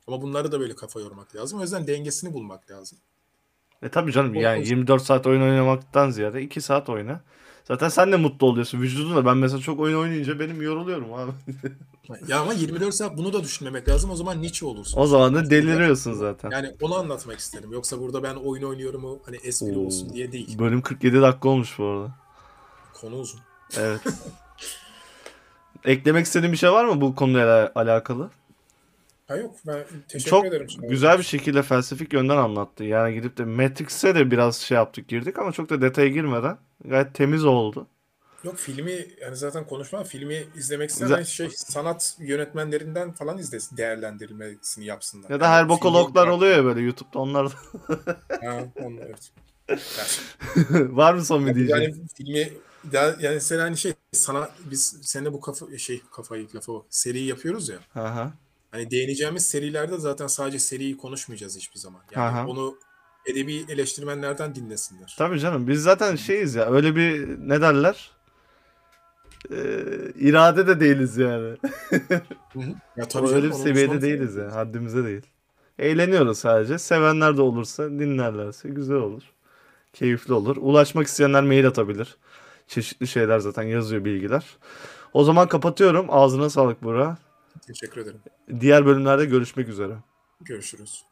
[0.08, 1.60] Ama bunları da böyle kafa yormak lazım.
[1.60, 2.97] O yüzden dengesini bulmak lazım.
[3.82, 7.22] E tabii canım yani o- 24 saat oyun oynamaktan ziyade 2 saat oyna.
[7.66, 9.26] Zaten sen de mutlu oluyorsun vücudunla.
[9.26, 11.32] Ben mesela çok oyun oynayınca benim yoruluyorum abi.
[12.28, 14.10] Ya ama 24 saat bunu da düşünmemek lazım.
[14.12, 14.99] O zaman Nietzsche olursun.
[15.01, 16.49] O zaman da deliriyorsun zaten.
[16.51, 17.72] Yani onu anlatmak istedim.
[17.74, 19.82] Yoksa burada ben oyun oynuyorum o hani espri Oo.
[19.86, 20.60] olsun diye değil.
[20.60, 22.12] Bölüm 47 dakika olmuş bu arada.
[22.93, 23.39] Konu uzun.
[23.78, 24.01] Evet.
[25.86, 28.30] Eklemek istediğin bir şey var mı bu konuyla alakalı?
[29.28, 30.67] Ha yok ben teşekkür Çok ederim.
[30.82, 32.84] güzel bir şekilde felsefik yönden anlattı.
[32.84, 37.13] Yani gidip de Matrix'e de biraz şey yaptık girdik ama çok da detaya girmeden gayet
[37.15, 37.88] temiz oldu.
[38.43, 45.30] Yok filmi yani zaten konuşma filmi izlemek isteyen şey sanat yönetmenlerinden falan izlesin değerlendirilmesini yapsınlar.
[45.30, 47.53] Ya da Yani her bokologlar oluyor ya böyle YouTube'da onlar da.
[48.41, 49.32] Ha, onu, evet.
[49.69, 51.82] Yani, var mı son bir diyeceğin?
[51.82, 52.53] yani filmi
[53.19, 57.69] yani sen hani şey sana biz seninle bu kafa şey kafayı lafa bak seriyi yapıyoruz
[57.69, 57.78] ya.
[57.95, 58.34] Aha.
[58.74, 62.01] Hani değineceğimiz serilerde zaten sadece seriyi konuşmayacağız hiçbir zaman.
[62.11, 62.47] Yani Aha.
[62.47, 62.78] onu
[63.26, 65.15] edebi eleştirmenlerden dinlesinler.
[65.17, 68.11] Tabii canım biz zaten şeyiz ya öyle bir ne derler?
[69.51, 69.55] Ee,
[70.15, 71.57] irade de değiliz yani.
[72.97, 75.21] Ya O öyle bir seviyede uzmanı değiliz yani haddimize değil.
[75.80, 76.80] Eğleniyoruz sadece.
[76.80, 79.24] Sevenler de olursa dinlerlerse güzel olur.
[79.93, 80.57] Keyifli olur.
[80.57, 82.17] Ulaşmak isteyenler mail atabilir.
[82.67, 84.45] Çeşitli şeyler zaten yazıyor bilgiler.
[85.13, 86.05] O zaman kapatıyorum.
[86.09, 87.22] Ağzına sağlık Burak.
[87.62, 88.22] Teşekkür ederim.
[88.60, 89.97] Diğer bölümlerde görüşmek üzere.
[90.41, 91.04] Görüşürüz.